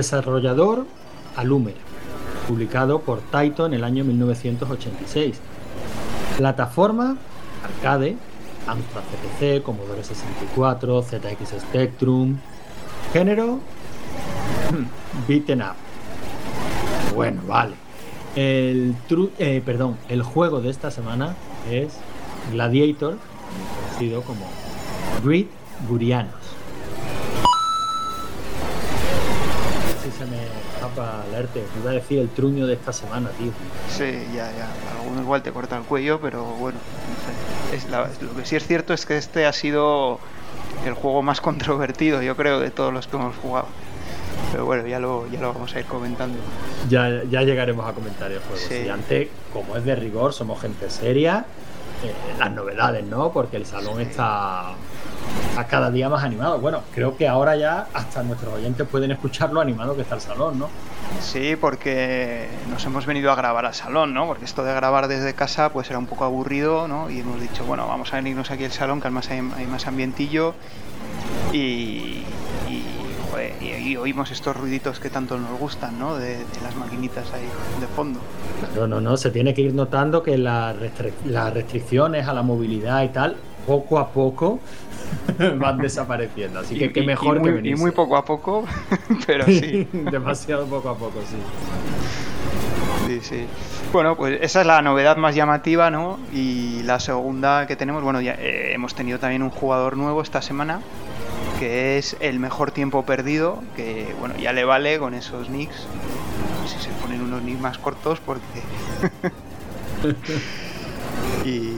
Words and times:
Desarrollador 0.00 0.86
Alumer, 1.36 1.74
publicado 2.48 3.02
por 3.02 3.20
Taito 3.20 3.66
en 3.66 3.74
el 3.74 3.84
año 3.84 4.02
1986. 4.02 5.38
Plataforma 6.38 7.18
arcade, 7.62 8.16
Amstrad 8.66 9.02
CPC, 9.02 9.62
Commodore 9.62 10.02
64, 10.02 11.02
ZX 11.02 11.60
Spectrum. 11.60 12.38
Género 13.12 13.60
beaten 15.28 15.60
up. 15.60 15.74
Bueno, 17.14 17.42
vale. 17.46 17.74
El 18.36 18.94
eh, 19.38 19.60
perdón, 19.66 19.98
el 20.08 20.22
juego 20.22 20.62
de 20.62 20.70
esta 20.70 20.90
semana 20.90 21.36
es 21.70 21.92
Gladiator, 22.52 23.18
conocido 23.84 24.22
como 24.22 24.46
Grid 25.22 25.48
Gurianos. 25.90 26.59
Me 30.30 30.38
escapa 30.74 31.22
alerte, 31.22 31.64
iba 31.80 31.90
a 31.90 31.94
decir 31.94 32.20
el 32.20 32.28
truño 32.28 32.66
de 32.66 32.74
esta 32.74 32.92
semana, 32.92 33.30
tío. 33.30 33.50
Sí, 33.88 34.26
ya, 34.34 34.50
ya. 34.52 34.68
Alguno 35.00 35.22
igual 35.22 35.42
te 35.42 35.50
corta 35.50 35.76
el 35.76 35.82
cuello, 35.82 36.20
pero 36.20 36.44
bueno, 36.44 36.78
Es 37.72 37.88
lo 37.88 38.34
que 38.36 38.46
sí 38.46 38.56
es 38.56 38.66
cierto 38.66 38.94
es 38.94 39.06
que 39.06 39.16
este 39.16 39.46
ha 39.46 39.52
sido 39.52 40.20
el 40.86 40.94
juego 40.94 41.22
más 41.22 41.40
controvertido, 41.42 42.22
yo 42.22 42.36
creo, 42.36 42.60
de 42.60 42.70
todos 42.70 42.92
los 42.92 43.06
que 43.06 43.16
hemos 43.16 43.36
jugado. 43.36 43.66
Pero 44.52 44.64
bueno, 44.64 44.86
ya 44.86 44.98
lo, 44.98 45.26
ya 45.30 45.40
lo 45.40 45.52
vamos 45.52 45.74
a 45.74 45.80
ir 45.80 45.86
comentando. 45.86 46.38
Ya, 46.88 47.22
ya 47.24 47.42
llegaremos 47.42 47.88
a 47.88 47.92
comentar 47.92 48.30
el 48.32 48.40
juego. 48.40 48.84
Y 48.84 48.88
antes, 48.88 49.28
como 49.52 49.76
es 49.76 49.84
de 49.84 49.94
rigor, 49.94 50.32
somos 50.32 50.60
gente 50.60 50.90
seria. 50.90 51.44
Eh, 52.02 52.12
las 52.38 52.50
novedades, 52.50 53.04
¿no? 53.04 53.30
Porque 53.30 53.58
el 53.58 53.66
salón 53.66 54.00
está 54.00 54.72
cada 55.66 55.90
día 55.90 56.08
más 56.08 56.24
animado. 56.24 56.58
Bueno, 56.60 56.82
creo 56.94 57.16
que 57.16 57.28
ahora 57.28 57.56
ya 57.56 57.86
hasta 57.92 58.22
nuestros 58.22 58.54
oyentes 58.54 58.86
pueden 58.86 59.10
escuchar 59.10 59.52
lo 59.52 59.60
animado 59.60 59.94
que 59.96 60.02
está 60.02 60.14
el 60.14 60.20
salón, 60.20 60.58
¿no? 60.58 60.68
Sí, 61.20 61.56
porque 61.56 62.48
nos 62.70 62.84
hemos 62.84 63.06
venido 63.06 63.32
a 63.32 63.34
grabar 63.34 63.66
al 63.66 63.74
salón, 63.74 64.14
¿no? 64.14 64.26
Porque 64.26 64.44
esto 64.44 64.62
de 64.64 64.72
grabar 64.72 65.08
desde 65.08 65.34
casa 65.34 65.72
pues 65.72 65.90
era 65.90 65.98
un 65.98 66.06
poco 66.06 66.24
aburrido, 66.24 66.88
¿no? 66.88 67.10
Y 67.10 67.20
hemos 67.20 67.40
dicho, 67.40 67.64
bueno, 67.64 67.86
vamos 67.86 68.12
a 68.12 68.16
venirnos 68.16 68.50
aquí 68.50 68.64
al 68.64 68.72
salón, 68.72 69.00
que 69.00 69.08
además 69.08 69.30
hay, 69.30 69.38
hay 69.56 69.66
más 69.66 69.86
ambientillo 69.86 70.54
y, 71.52 72.22
y, 73.60 73.96
oímos 73.96 74.30
estos 74.30 74.56
ruiditos 74.56 75.00
que 75.00 75.10
tanto 75.10 75.36
nos 75.38 75.58
gustan, 75.58 75.98
¿no? 75.98 76.16
De, 76.16 76.38
las 76.62 76.76
maquinitas 76.76 77.32
ahí 77.32 77.48
de 77.80 77.86
fondo. 77.88 78.20
No, 78.76 78.86
no, 78.86 79.00
no, 79.00 79.16
se 79.16 79.30
tiene 79.30 79.52
que 79.52 79.62
ir 79.62 79.74
notando 79.74 80.22
que 80.22 80.38
las 80.38 80.76
restricciones 80.76 82.28
a 82.28 82.32
la 82.32 82.42
movilidad 82.42 83.02
y 83.02 83.08
tal, 83.08 83.36
poco 83.66 83.98
a 83.98 84.08
poco 84.08 84.60
van 85.58 85.78
desapareciendo. 85.78 86.60
Así 86.60 86.78
que 86.78 86.92
qué 86.92 87.02
mejor 87.02 87.36
y 87.36 87.40
muy, 87.40 87.48
que 87.48 87.54
venir. 87.56 87.72
Y 87.72 87.76
muy 87.76 87.90
poco 87.90 88.16
a 88.16 88.24
poco, 88.24 88.64
pero 89.26 89.46
sí. 89.46 89.88
Demasiado 89.92 90.66
poco 90.66 90.90
a 90.90 90.96
poco, 90.96 91.20
sí. 91.22 91.36
Sí, 93.06 93.20
sí. 93.22 93.46
Bueno, 93.92 94.16
pues 94.16 94.38
esa 94.40 94.60
es 94.60 94.66
la 94.66 94.82
novedad 94.82 95.16
más 95.16 95.34
llamativa, 95.34 95.90
¿no? 95.90 96.18
Y 96.32 96.82
la 96.84 97.00
segunda 97.00 97.66
que 97.66 97.74
tenemos, 97.74 98.04
bueno, 98.04 98.20
ya 98.20 98.34
eh, 98.34 98.72
hemos 98.72 98.94
tenido 98.94 99.18
también 99.18 99.42
un 99.42 99.50
jugador 99.50 99.96
nuevo 99.96 100.22
esta 100.22 100.42
semana, 100.42 100.80
que 101.58 101.98
es 101.98 102.16
el 102.20 102.38
mejor 102.38 102.70
tiempo 102.70 103.04
perdido, 103.04 103.62
que 103.76 104.14
bueno, 104.20 104.36
ya 104.36 104.52
le 104.52 104.64
vale 104.64 104.98
con 104.98 105.14
esos 105.14 105.50
nicks. 105.50 105.86
Si 106.66 106.78
se 106.78 106.90
ponen 107.02 107.20
unos 107.20 107.42
nicks 107.42 107.60
más 107.60 107.78
cortos, 107.78 108.20
porque. 108.20 108.60
y, 111.44 111.74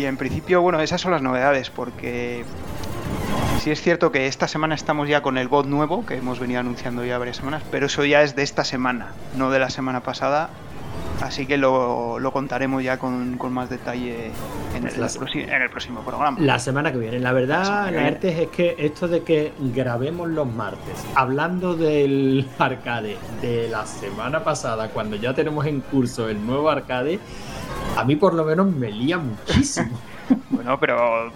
y 0.00 0.06
en 0.06 0.16
principio, 0.16 0.62
bueno, 0.62 0.80
esas 0.80 1.00
son 1.00 1.12
las 1.12 1.20
novedades, 1.20 1.68
porque 1.68 2.44
sí 3.60 3.70
es 3.70 3.82
cierto 3.82 4.10
que 4.10 4.26
esta 4.26 4.48
semana 4.48 4.74
estamos 4.74 5.08
ya 5.08 5.20
con 5.20 5.36
el 5.36 5.46
bot 5.48 5.66
nuevo, 5.66 6.06
que 6.06 6.14
hemos 6.16 6.40
venido 6.40 6.60
anunciando 6.60 7.04
ya 7.04 7.18
varias 7.18 7.36
semanas, 7.36 7.62
pero 7.70 7.86
eso 7.86 8.04
ya 8.06 8.22
es 8.22 8.34
de 8.34 8.42
esta 8.42 8.64
semana, 8.64 9.08
no 9.36 9.50
de 9.50 9.58
la 9.58 9.68
semana 9.68 10.00
pasada. 10.00 10.48
Así 11.20 11.44
que 11.44 11.58
lo, 11.58 12.18
contaremos 12.32 12.82
ya 12.82 12.98
con, 12.98 13.36
más 13.52 13.68
detalle 13.68 14.30
en 14.74 14.86
el, 14.86 14.94
en 14.94 15.62
el, 15.62 15.68
próximo 15.68 16.00
programa. 16.00 16.38
La 16.40 16.58
semana 16.58 16.92
que 16.92 16.96
viene. 16.96 17.20
La 17.20 17.32
verdad, 17.32 17.92
la 17.92 18.08
es 18.08 18.48
que 18.48 18.74
esto 18.78 19.06
de 19.06 19.22
que 19.22 19.52
grabemos 19.58 20.30
los 20.30 20.50
martes, 20.50 21.04
hablando 21.14 21.76
del 21.76 22.48
arcade 22.58 23.18
de 23.42 23.68
la 23.68 23.84
semana 23.84 24.42
pasada, 24.42 24.88
cuando 24.88 25.16
ya 25.16 25.34
tenemos 25.34 25.66
en 25.66 25.82
curso 25.82 26.26
el 26.30 26.44
nuevo 26.46 26.70
arcade, 26.70 27.20
a 27.96 28.04
mí 28.04 28.16
por 28.16 28.34
lo 28.34 28.44
menos 28.44 28.66
me 28.66 28.90
lía 28.90 29.18
muchísimo. 29.18 29.98
Bueno, 30.50 30.78
pero 30.78 31.32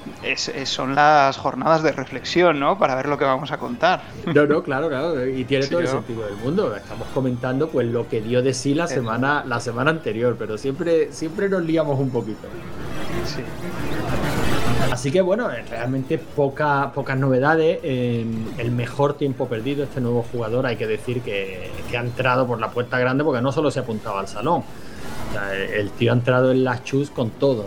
son 0.66 0.94
las 0.94 1.37
jornadas 1.37 1.82
de 1.82 1.91
reflexión, 1.91 2.60
¿no? 2.60 2.78
Para 2.78 2.94
ver 2.94 3.06
lo 3.06 3.19
que 3.19 3.25
vamos 3.25 3.50
a 3.50 3.59
contar. 3.59 4.03
No, 4.32 4.47
no, 4.47 4.62
claro, 4.62 4.88
claro. 4.88 5.26
Y 5.26 5.44
tiene 5.44 5.66
todo 5.69 5.81
el 5.81 5.88
sentido 5.88 6.25
del 6.26 6.37
mundo. 6.37 6.76
Estamos 6.76 7.09
comentando 7.12 7.69
pues 7.69 7.88
lo 7.88 8.09
que 8.09 8.20
dio 8.20 8.41
de 8.41 8.54
sí 8.54 8.72
la 8.72 8.87
semana, 8.87 9.43
la 9.47 9.59
semana 9.59 9.91
anterior, 9.91 10.37
pero 10.38 10.59
siempre, 10.59 11.12
siempre 11.12 11.48
nos 11.48 11.64
liamos 11.64 11.98
un 11.98 12.10
poquito. 12.10 12.47
Sí. 13.25 13.43
Así 14.93 15.10
que 15.10 15.20
bueno, 15.22 15.48
realmente 15.69 16.19
poca, 16.19 16.93
pocas 16.94 17.19
novedades. 17.19 17.81
el 17.82 18.70
mejor 18.70 19.14
tiempo 19.14 19.48
perdido, 19.48 19.84
este 19.84 20.00
nuevo 20.00 20.25
jugador, 20.31 20.66
hay 20.66 20.76
que 20.76 20.87
decir 20.87 21.20
que, 21.22 21.70
que 21.91 21.97
ha 21.97 22.00
entrado 22.00 22.47
por 22.47 22.60
la 22.60 22.70
puerta 22.70 22.98
grande 22.98 23.25
porque 23.25 23.43
no 23.43 23.50
solo 23.50 23.72
se 23.72 23.81
apuntaba 23.81 24.20
al 24.20 24.28
salón, 24.28 24.62
el 25.75 25.91
tío 25.91 26.12
ha 26.12 26.15
entrado 26.15 26.50
en 26.53 26.65
las 26.65 26.84
chus 26.84 27.11
con 27.11 27.31
todo, 27.31 27.67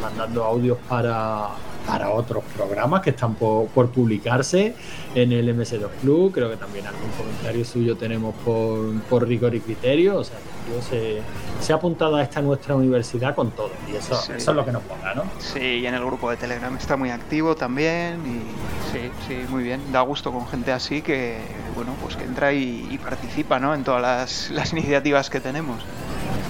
mandando 0.00 0.44
audios 0.44 0.78
para, 0.88 1.48
para 1.88 2.10
otros 2.10 2.44
programas 2.54 3.00
que 3.00 3.10
están 3.10 3.34
por, 3.34 3.68
publicarse 3.88 4.74
en 5.14 5.32
el 5.32 5.56
MS2 5.56 5.88
Club. 6.02 6.32
Creo 6.32 6.50
que 6.50 6.56
también 6.56 6.86
algún 6.86 7.10
comentario 7.12 7.64
suyo 7.64 7.96
tenemos 7.96 8.34
por, 8.44 9.00
por 9.08 9.26
rigor 9.26 9.54
y 9.54 9.60
criterio. 9.60 10.18
O 10.18 10.24
sea, 10.24 10.36
el 10.74 10.82
se, 10.82 11.22
se, 11.60 11.72
ha 11.72 11.76
apuntado 11.76 12.16
a 12.16 12.22
esta 12.22 12.42
nuestra 12.42 12.76
universidad 12.76 13.34
con 13.34 13.52
todo. 13.52 13.70
Y 13.90 13.96
eso, 13.96 14.14
eso 14.14 14.34
es 14.36 14.56
lo 14.56 14.64
que 14.66 14.72
nos 14.72 14.82
ponga, 14.82 15.14
¿no? 15.14 15.24
Sí, 15.38 15.60
y 15.60 15.86
en 15.86 15.94
el 15.94 16.04
grupo 16.04 16.30
de 16.30 16.36
Telegram 16.36 16.76
está 16.76 16.96
muy 16.96 17.10
activo 17.10 17.56
también. 17.56 18.20
Y 18.26 18.92
sí, 18.92 19.10
sí, 19.26 19.38
muy 19.48 19.62
bien. 19.62 19.80
Da 19.90 20.02
gusto 20.02 20.30
con 20.30 20.46
gente 20.46 20.72
así 20.72 21.00
que, 21.00 21.38
bueno, 21.74 21.94
pues 22.02 22.16
que 22.16 22.24
entra 22.24 22.52
y, 22.52 22.98
participa, 23.02 23.58
¿no? 23.58 23.74
En 23.74 23.82
todas 23.82 24.02
las, 24.02 24.50
las 24.50 24.72
iniciativas 24.72 25.30
que 25.30 25.40
tenemos 25.40 25.82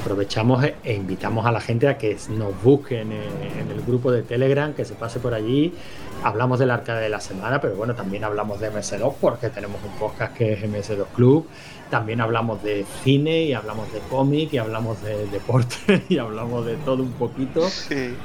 aprovechamos 0.00 0.64
e 0.84 0.94
invitamos 0.94 1.46
a 1.46 1.52
la 1.52 1.60
gente 1.60 1.88
a 1.88 1.98
que 1.98 2.16
nos 2.30 2.62
busquen 2.62 3.12
en 3.12 3.70
el 3.70 3.82
grupo 3.86 4.10
de 4.10 4.22
Telegram, 4.22 4.72
que 4.72 4.84
se 4.84 4.94
pase 4.94 5.20
por 5.20 5.34
allí. 5.34 5.74
Hablamos 6.22 6.58
del 6.58 6.70
arcade 6.70 7.02
de 7.02 7.08
la 7.08 7.20
semana, 7.20 7.60
pero 7.60 7.76
bueno, 7.76 7.94
también 7.94 8.24
hablamos 8.24 8.60
de 8.60 8.72
MS2 8.72 9.14
porque 9.20 9.50
tenemos 9.50 9.80
un 9.84 9.92
podcast 9.98 10.36
que 10.36 10.52
es 10.54 10.62
MS2 10.62 11.06
Club. 11.14 11.46
También 11.90 12.20
hablamos 12.20 12.62
de 12.62 12.84
cine 13.02 13.44
y 13.44 13.54
hablamos 13.54 13.92
de 13.92 14.00
cómic 14.10 14.52
y 14.52 14.58
hablamos 14.58 15.02
de 15.02 15.26
deporte 15.28 16.04
y 16.08 16.18
hablamos 16.18 16.66
de 16.66 16.76
todo 16.76 17.02
un 17.02 17.12
poquito. 17.12 17.66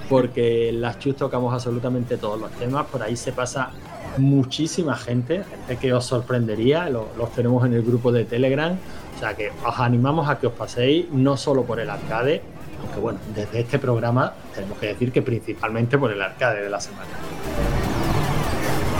Porque 0.09 0.69
en 0.69 0.81
las 0.81 0.99
chus 0.99 1.15
tocamos 1.15 1.53
absolutamente 1.53 2.17
todos 2.17 2.39
los 2.39 2.51
temas. 2.51 2.85
Por 2.87 3.03
ahí 3.03 3.15
se 3.15 3.31
pasa 3.31 3.71
muchísima 4.17 4.95
gente, 4.95 5.43
gente 5.43 5.77
que 5.77 5.93
os 5.93 6.05
sorprendería. 6.05 6.89
los 6.89 7.31
tenemos 7.35 7.65
en 7.65 7.73
el 7.73 7.81
grupo 7.83 8.11
de 8.11 8.25
Telegram 8.25 8.77
o 9.15 9.19
sea 9.19 9.35
que 9.35 9.51
os 9.65 9.79
animamos 9.79 10.27
a 10.29 10.39
que 10.39 10.47
os 10.47 10.53
paséis 10.53 11.09
no 11.11 11.37
solo 11.37 11.63
por 11.63 11.79
el 11.79 11.89
arcade, 11.89 12.41
aunque 12.81 12.99
bueno, 12.99 13.19
desde 13.33 13.61
este 13.61 13.79
programa 13.79 14.33
tenemos 14.53 14.77
que 14.79 14.87
decir 14.87 15.11
que 15.11 15.21
principalmente 15.21 15.97
por 15.97 16.11
el 16.11 16.21
arcade 16.21 16.61
de 16.63 16.69
la 16.69 16.79
semana. 16.79 17.09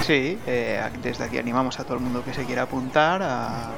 Sí, 0.03 0.37
eh, 0.45 0.81
desde 1.01 1.23
aquí 1.23 1.37
animamos 1.37 1.79
a 1.79 1.83
todo 1.83 1.95
el 1.95 2.03
mundo 2.03 2.23
que 2.23 2.33
se 2.33 2.45
quiera 2.45 2.63
apuntar 2.63 3.21
a, 3.23 3.71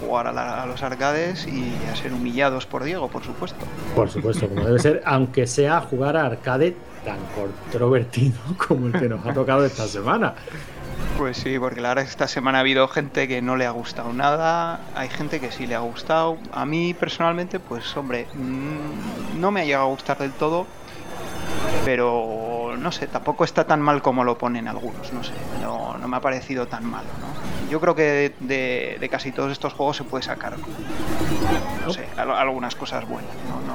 jugar 0.00 0.26
a, 0.26 0.66
los 0.66 0.82
arcades 0.82 1.46
y 1.46 1.72
a 1.90 1.94
ser 1.94 2.12
humillados 2.12 2.66
por 2.66 2.82
Diego, 2.82 3.08
por 3.08 3.22
supuesto. 3.22 3.64
Por 3.94 4.10
supuesto, 4.10 4.48
como 4.48 4.64
debe 4.64 4.78
ser, 4.80 5.02
aunque 5.04 5.46
sea 5.46 5.80
jugar 5.80 6.16
a 6.16 6.26
arcade 6.26 6.76
tan 7.04 7.18
controvertido 7.34 8.38
como 8.68 8.86
el 8.86 8.92
que 8.92 9.08
nos 9.08 9.24
ha 9.26 9.34
tocado 9.34 9.64
esta 9.64 9.86
semana. 9.86 10.34
Pues 11.18 11.36
sí, 11.36 11.58
porque 11.58 11.80
la 11.80 11.90
verdad 11.90 12.04
que 12.04 12.10
esta 12.10 12.26
semana 12.26 12.58
ha 12.58 12.60
habido 12.62 12.88
gente 12.88 13.28
que 13.28 13.40
no 13.40 13.56
le 13.56 13.66
ha 13.66 13.70
gustado 13.70 14.12
nada, 14.12 14.80
hay 14.96 15.08
gente 15.08 15.38
que 15.38 15.52
sí 15.52 15.66
le 15.66 15.76
ha 15.76 15.80
gustado. 15.80 16.38
A 16.52 16.66
mí 16.66 16.92
personalmente, 16.92 17.60
pues 17.60 17.96
hombre, 17.96 18.26
mm, 18.34 19.40
no 19.40 19.50
me 19.50 19.60
ha 19.60 19.64
llegado 19.64 19.84
a 19.84 19.88
gustar 19.88 20.18
del 20.18 20.32
todo, 20.32 20.66
pero 21.84 22.74
no 22.78 22.90
sé, 22.90 23.06
tampoco 23.06 23.44
está 23.44 23.64
tan 23.64 23.80
mal 23.80 24.02
como 24.02 24.24
lo 24.24 24.36
ponen 24.36 24.66
algunos, 24.66 25.12
no 25.12 25.22
sé, 25.22 25.32
no, 25.62 25.96
me 26.08 26.16
ha 26.16 26.20
parecido 26.20 26.66
tan 26.66 26.84
malo, 26.84 27.08
¿no? 27.20 27.53
Yo 27.70 27.80
creo 27.80 27.94
que 27.94 28.32
de, 28.40 29.08
casi 29.10 29.32
todos 29.32 29.52
estos 29.52 29.72
juegos 29.72 29.96
se 29.96 30.04
puede 30.04 30.22
sacar, 30.22 30.54
no 31.84 31.92
sé, 31.92 32.06
algunas 32.16 32.74
cosas 32.74 33.08
buenas. 33.08 33.30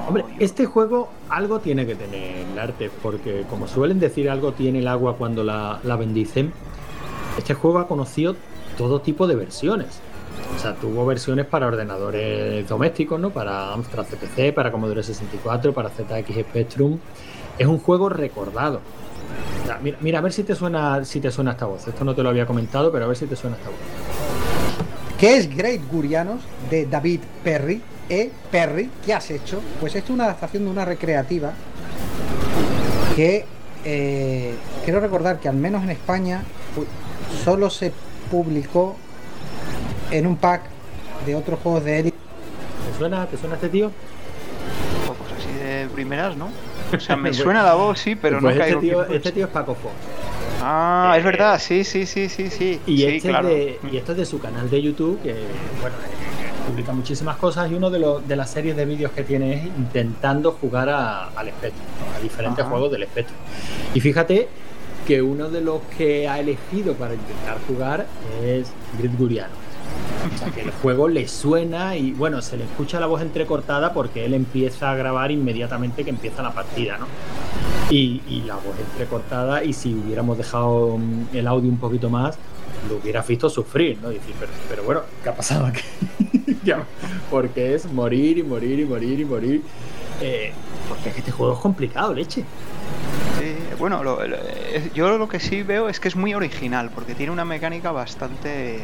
Hombre, 0.08 0.26
este 0.40 0.66
juego 0.66 1.10
algo 1.30 1.60
tiene 1.60 1.86
que 1.86 1.96
tener 1.96 2.46
el 2.52 2.60
arte, 2.60 2.90
porque 3.02 3.46
como 3.50 3.68
suelen 3.68 4.00
decir, 4.00 4.30
algo 4.30 4.54
tiene 4.54 4.80
el 4.80 4.88
agua 4.88 5.18
cuando 5.18 5.44
la, 5.44 5.80
la 5.84 5.96
bendicen. 5.96 6.54
Este 7.38 7.54
juego 7.54 7.80
ha 7.80 7.88
conocido 7.88 8.36
todo 8.78 9.02
tipo 9.02 9.28
de 9.28 9.36
versiones. 9.36 10.00
O 10.56 10.60
sea, 10.60 10.74
tuvo 10.76 11.06
versiones 11.06 11.46
para 11.46 11.68
ordenadores 11.68 12.68
domésticos, 12.68 13.20
¿no? 13.20 13.30
Para 13.30 13.74
Amstrad 13.74 14.06
CPC, 14.06 14.54
para 14.54 14.72
Commodore 14.72 15.04
64, 15.04 15.74
para 15.74 15.90
ZX 15.90 16.42
Spectrum. 16.42 17.00
Es 17.58 17.68
un 17.68 17.80
juego 17.80 18.10
recordado. 18.10 18.82
Mira, 20.02 20.20
a 20.20 20.22
ver 20.22 20.34
si 20.34 20.44
te 20.44 20.56
suena 20.56 21.04
si 21.06 21.20
te 21.20 21.32
suena 21.32 21.52
esta 21.52 21.66
voz. 21.66 21.88
Esto 21.88 22.04
no 22.04 22.16
te 22.16 22.24
lo 22.24 22.30
había 22.30 22.46
comentado, 22.46 22.92
pero 22.92 23.06
a 23.06 23.08
ver 23.08 23.18
si 23.18 23.26
te 23.26 23.36
suena 23.36 23.56
esta 23.58 23.70
voz. 23.70 23.80
¿Qué 25.20 25.38
es 25.38 25.54
Great 25.54 25.82
Gurianos 25.92 26.42
de 26.70 26.86
David 26.86 27.22
Perry? 27.44 27.82
E. 28.10 28.32
Perry, 28.50 28.90
¿qué 29.06 29.14
has 29.14 29.30
hecho? 29.30 29.62
Pues 29.80 29.94
esto 29.96 30.12
es 30.12 30.16
una 30.16 30.24
adaptación 30.24 30.66
de 30.66 30.72
una 30.72 30.84
recreativa 30.84 31.52
que 33.16 33.46
eh, 33.86 34.56
quiero 34.84 35.00
recordar 35.00 35.40
que 35.40 35.48
al 35.48 35.56
menos 35.56 35.84
en 35.84 35.92
España 35.92 36.42
solo 37.44 37.70
se 37.70 37.94
publicó 38.32 38.96
en 40.10 40.26
un 40.26 40.38
pack 40.38 40.64
de 41.26 41.36
otros 41.36 41.60
juegos 41.60 41.84
de 41.84 42.00
Elite. 42.00 42.18
¿Te 42.92 42.98
suena, 42.98 43.28
¿Te 43.28 43.38
suena 43.38 43.56
este 43.56 43.70
tío? 43.70 43.92
Pues 45.06 45.20
así 45.40 45.54
de 45.60 45.88
primeras, 45.94 46.36
¿no? 46.36 46.50
O 46.98 47.00
sea, 47.00 47.16
me 47.16 47.34
suena 47.34 47.64
la 47.64 47.76
voz, 47.76 48.00
sí, 48.00 48.16
pero 48.16 48.40
pues 48.40 48.56
no 48.56 48.64
este 48.64 48.76
tío, 48.78 49.04
este 49.06 49.32
tío 49.32 49.46
es 49.46 49.52
Paco 49.52 49.76
Fox. 49.76 49.94
Ah, 50.62 51.16
es 51.18 51.24
verdad, 51.24 51.60
sí, 51.60 51.84
sí, 51.84 52.06
sí, 52.06 52.28
sí, 52.30 52.50
sí. 52.50 52.80
Y, 52.86 53.04
este 53.04 53.32
de, 53.32 53.80
y 53.92 53.98
esto 53.98 54.12
es 54.12 54.18
de 54.18 54.26
su 54.26 54.40
canal 54.40 54.70
de 54.70 54.82
YouTube, 54.82 55.22
que 55.22 55.34
bueno, 55.82 55.96
publica 56.68 56.92
muchísimas 56.92 57.38
cosas 57.38 57.72
y 57.72 57.76
uno 57.76 57.90
de, 57.90 58.00
los, 58.00 58.28
de 58.28 58.36
las 58.36 58.50
series 58.50 58.76
de 58.76 58.86
vídeos 58.86 59.12
que 59.12 59.24
tiene 59.24 59.54
es 59.54 59.66
intentando 59.66 60.52
jugar 60.52 60.90
al 60.90 61.48
espectro, 61.48 61.82
a 62.16 62.20
diferentes 62.22 62.66
juegos 62.66 62.92
del 62.92 63.04
espectro. 63.04 63.36
Y 63.94 64.00
fíjate 64.00 64.48
que 65.08 65.22
uno 65.22 65.50
de 65.50 65.62
los 65.62 65.82
que 65.98 66.28
ha 66.28 66.40
elegido 66.40 66.94
para 66.94 67.14
intentar 67.14 67.58
jugar 67.68 68.06
es 68.44 68.72
Grid 69.00 69.12
Guriano. 69.18 69.69
Que 70.54 70.62
el 70.62 70.72
juego 70.72 71.08
le 71.08 71.28
suena 71.28 71.96
y 71.96 72.12
bueno, 72.12 72.42
se 72.42 72.58
le 72.58 72.66
escucha 72.66 73.00
la 73.00 73.08
voz 73.08 73.22
entrecortada 73.22 73.94
porque 73.94 74.26
él 74.26 74.34
empieza 74.34 74.92
a 74.92 74.96
grabar 74.96 75.32
inmediatamente 75.32 76.04
que 76.04 76.10
empieza 76.10 76.42
la 76.42 76.54
partida, 76.54 76.98
¿no? 76.98 77.08
Y, 77.90 78.22
y 78.28 78.44
la 78.46 78.56
voz 78.56 78.78
entrecortada 78.92 79.64
y 79.64 79.74
si 79.74 79.94
hubiéramos 79.94 80.38
dejado 80.38 80.98
mm, 80.98 81.36
el 81.36 81.48
audio 81.48 81.70
un 81.70 81.78
poquito 81.78 82.10
más, 82.10 82.38
lo 82.90 82.98
hubieras 82.98 83.28
visto 83.28 83.50
sufrir, 83.50 83.98
¿no? 84.02 84.10
decir, 84.10 84.36
pero, 84.40 84.52
pero 84.70 84.84
bueno, 84.84 85.02
¿qué 85.24 85.30
ha 85.30 85.36
pasado 85.36 85.66
aquí? 85.66 85.82
porque 87.30 87.76
es 87.76 87.92
morir 87.92 88.38
y 88.38 88.44
morir 88.44 88.80
y 88.80 88.86
morir 88.86 89.20
y 89.20 89.26
morir. 89.26 89.62
Eh, 90.22 90.52
porque 90.88 91.10
es 91.10 91.16
que 91.16 91.20
este 91.20 91.32
juego 91.32 91.54
es 91.54 91.60
complicado, 91.60 92.14
leche. 92.14 92.44
Sí, 93.40 93.56
bueno, 93.78 94.02
yo 94.94 95.18
lo 95.18 95.30
que 95.30 95.40
sí 95.40 95.64
veo 95.64 95.88
es 95.88 96.00
que 96.00 96.10
es 96.10 96.16
muy 96.16 96.34
original, 96.34 96.90
porque 96.94 97.16
tiene 97.16 97.32
una 97.32 97.46
mecánica 97.46 97.92
bastante, 97.92 98.80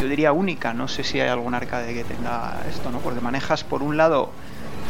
yo 0.00 0.08
diría 0.08 0.32
única. 0.32 0.74
No 0.74 0.88
sé 0.88 1.04
si 1.04 1.20
hay 1.20 1.28
algún 1.28 1.54
arcade 1.54 1.94
que 1.94 2.04
tenga 2.04 2.56
esto, 2.68 2.90
¿no? 2.90 2.98
Porque 2.98 3.20
manejas 3.20 3.64
por 3.64 3.82
un 3.82 3.96
lado 3.96 4.30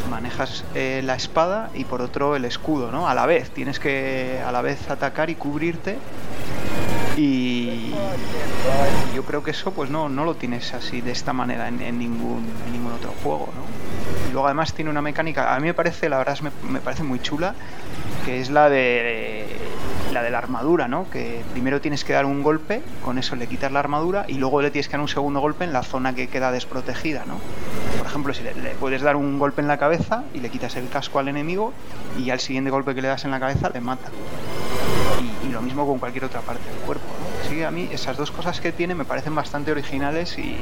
manejas 0.09 0.63
eh, 0.75 1.01
la 1.03 1.15
espada 1.15 1.69
y 1.73 1.83
por 1.83 2.01
otro 2.01 2.35
el 2.35 2.45
escudo, 2.45 2.91
¿no? 2.91 3.07
A 3.07 3.13
la 3.13 3.25
vez, 3.25 3.51
tienes 3.51 3.79
que 3.79 4.41
a 4.45 4.51
la 4.51 4.61
vez 4.61 4.89
atacar 4.89 5.29
y 5.29 5.35
cubrirte 5.35 5.97
y 7.17 7.91
yo 9.13 9.23
creo 9.23 9.43
que 9.43 9.51
eso 9.51 9.71
pues 9.71 9.89
no, 9.89 10.07
no 10.07 10.23
lo 10.23 10.35
tienes 10.35 10.73
así 10.73 11.01
de 11.01 11.11
esta 11.11 11.33
manera 11.33 11.67
en, 11.67 11.99
ningún, 11.99 12.45
ningún 12.71 12.93
otro 12.93 13.13
juego, 13.23 13.49
¿no? 13.55 14.29
Y 14.29 14.31
luego 14.31 14.47
además 14.47 14.73
tiene 14.73 14.89
una 14.89 15.01
mecánica, 15.01 15.53
a 15.53 15.59
mí 15.59 15.67
me 15.67 15.73
parece, 15.73 16.07
la 16.07 16.17
verdad 16.17 16.39
me, 16.63 16.79
parece 16.79 17.03
muy 17.03 17.19
chula, 17.19 17.55
que 18.25 18.39
es 18.39 18.49
la 18.49 18.69
de 18.69 19.45
la 20.11 20.23
de 20.23 20.31
la 20.31 20.37
armadura, 20.37 20.87
¿no? 20.87 21.09
Que 21.09 21.41
primero 21.51 21.81
tienes 21.81 22.03
que 22.03 22.13
dar 22.13 22.25
un 22.25 22.43
golpe, 22.43 22.81
con 23.03 23.17
eso 23.17 23.35
le 23.35 23.47
quitas 23.47 23.71
la 23.71 23.79
armadura 23.79 24.25
y 24.27 24.35
luego 24.35 24.61
le 24.61 24.71
tienes 24.71 24.87
que 24.87 24.93
dar 24.93 25.01
un 25.01 25.07
segundo 25.07 25.39
golpe 25.39 25.63
en 25.63 25.73
la 25.73 25.83
zona 25.83 26.13
que 26.15 26.27
queda 26.27 26.51
desprotegida, 26.51 27.23
¿no? 27.25 27.39
Por 27.97 28.07
ejemplo, 28.07 28.33
si 28.33 28.43
le, 28.43 28.51
puedes 28.79 29.01
dar 29.01 29.15
un 29.15 29.39
golpe 29.39 29.61
en 29.61 29.67
la 29.67 29.77
cabeza 29.77 30.23
y 30.33 30.39
le 30.39 30.49
quitas 30.49 30.75
el 30.75 30.89
casco 30.89 31.19
al 31.19 31.27
enemigo 31.27 31.73
y 32.17 32.29
al 32.29 32.39
siguiente 32.39 32.71
golpe 32.71 32.95
que 32.95 33.01
le 33.01 33.07
das 33.07 33.25
en 33.25 33.31
la 33.31 33.39
cabeza 33.39 33.69
le 33.69 33.81
mata 33.81 34.09
y, 35.43 35.51
lo 35.51 35.61
mismo 35.61 35.85
con 35.85 35.99
cualquier 35.99 36.25
otra 36.25 36.41
parte 36.41 36.63
del 36.69 36.79
cuerpo. 36.79 37.05
¿no? 37.05 37.67
a 37.67 37.71
mí 37.71 37.89
esas 37.91 38.15
dos 38.15 38.31
cosas 38.31 38.61
que 38.61 38.71
tiene 38.71 38.95
me 38.95 39.05
parecen 39.05 39.33
bastante 39.33 39.71
originales 39.71 40.37
y, 40.37 40.55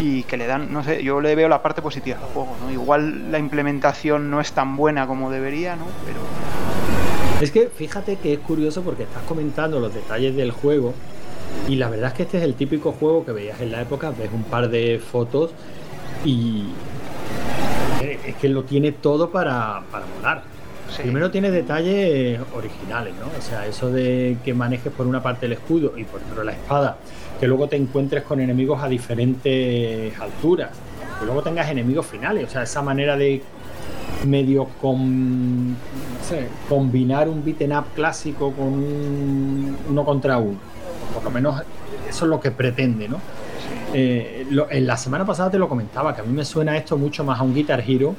y 0.00 0.22
que 0.22 0.36
le 0.36 0.46
dan, 0.46 0.72
no 0.72 0.84
sé, 0.84 1.02
yo 1.02 1.20
le 1.20 1.34
veo 1.34 1.48
la 1.48 1.62
parte 1.62 1.82
positiva 1.82 2.18
al 2.18 2.24
juego, 2.32 2.56
¿no? 2.62 2.70
Igual 2.70 3.32
la 3.32 3.38
implementación 3.38 4.30
no 4.30 4.40
es 4.40 4.52
tan 4.52 4.76
buena 4.76 5.06
como 5.06 5.30
debería, 5.30 5.76
¿no? 5.76 5.86
Pero... 6.04 6.20
Es 7.40 7.50
que 7.50 7.68
fíjate 7.68 8.16
que 8.16 8.32
es 8.32 8.38
curioso 8.38 8.82
porque 8.82 9.02
estás 9.02 9.22
comentando 9.24 9.78
los 9.78 9.92
detalles 9.92 10.34
del 10.34 10.52
juego 10.52 10.94
y 11.68 11.76
la 11.76 11.90
verdad 11.90 12.08
es 12.08 12.14
que 12.14 12.22
este 12.22 12.38
es 12.38 12.44
el 12.44 12.54
típico 12.54 12.92
juego 12.92 13.26
que 13.26 13.32
veías 13.32 13.60
en 13.60 13.72
la 13.72 13.82
época, 13.82 14.10
ves 14.10 14.30
un 14.32 14.44
par 14.44 14.70
de 14.70 14.98
fotos 14.98 15.50
y 16.24 16.64
es 18.26 18.34
que 18.36 18.48
lo 18.48 18.64
tiene 18.64 18.92
todo 18.92 19.30
para, 19.30 19.82
para 19.90 20.06
molar. 20.16 20.42
Primero 20.96 21.30
tiene 21.30 21.50
detalles 21.50 22.40
originales, 22.54 23.12
¿no? 23.20 23.26
O 23.38 23.42
sea, 23.42 23.66
eso 23.66 23.90
de 23.90 24.38
que 24.42 24.54
manejes 24.54 24.92
por 24.92 25.06
una 25.06 25.22
parte 25.22 25.44
el 25.44 25.52
escudo 25.52 25.92
y 25.96 26.04
por 26.04 26.20
otra 26.22 26.42
la 26.42 26.52
espada, 26.52 26.96
que 27.38 27.46
luego 27.46 27.68
te 27.68 27.76
encuentres 27.76 28.22
con 28.22 28.40
enemigos 28.40 28.82
a 28.82 28.88
diferentes 28.88 30.18
alturas, 30.18 30.70
que 31.18 31.26
luego 31.26 31.42
tengas 31.42 31.68
enemigos 31.68 32.06
finales, 32.06 32.46
o 32.46 32.48
sea, 32.48 32.62
esa 32.62 32.82
manera 32.82 33.16
de 33.16 33.42
medio 34.26 34.66
con, 34.80 35.76
combinar 36.68 37.28
un 37.28 37.44
beaten 37.44 37.72
up 37.72 37.86
clásico 37.94 38.52
con 38.52 39.76
uno 39.88 40.04
contra 40.04 40.38
uno. 40.38 40.58
Por 41.14 41.24
lo 41.24 41.30
menos 41.30 41.62
eso 42.08 42.24
es 42.24 42.30
lo 42.30 42.40
que 42.40 42.50
pretende, 42.50 43.08
¿no? 43.08 43.20
Eh, 43.94 44.46
en 44.70 44.86
la 44.86 44.96
semana 44.96 45.24
pasada 45.24 45.50
te 45.50 45.58
lo 45.58 45.68
comentaba, 45.68 46.14
que 46.14 46.20
a 46.20 46.24
mí 46.24 46.32
me 46.32 46.44
suena 46.44 46.76
esto 46.76 46.98
mucho 46.98 47.24
más 47.24 47.40
a 47.40 47.42
un 47.42 47.54
Guitar 47.54 47.82
Hero 47.86 48.14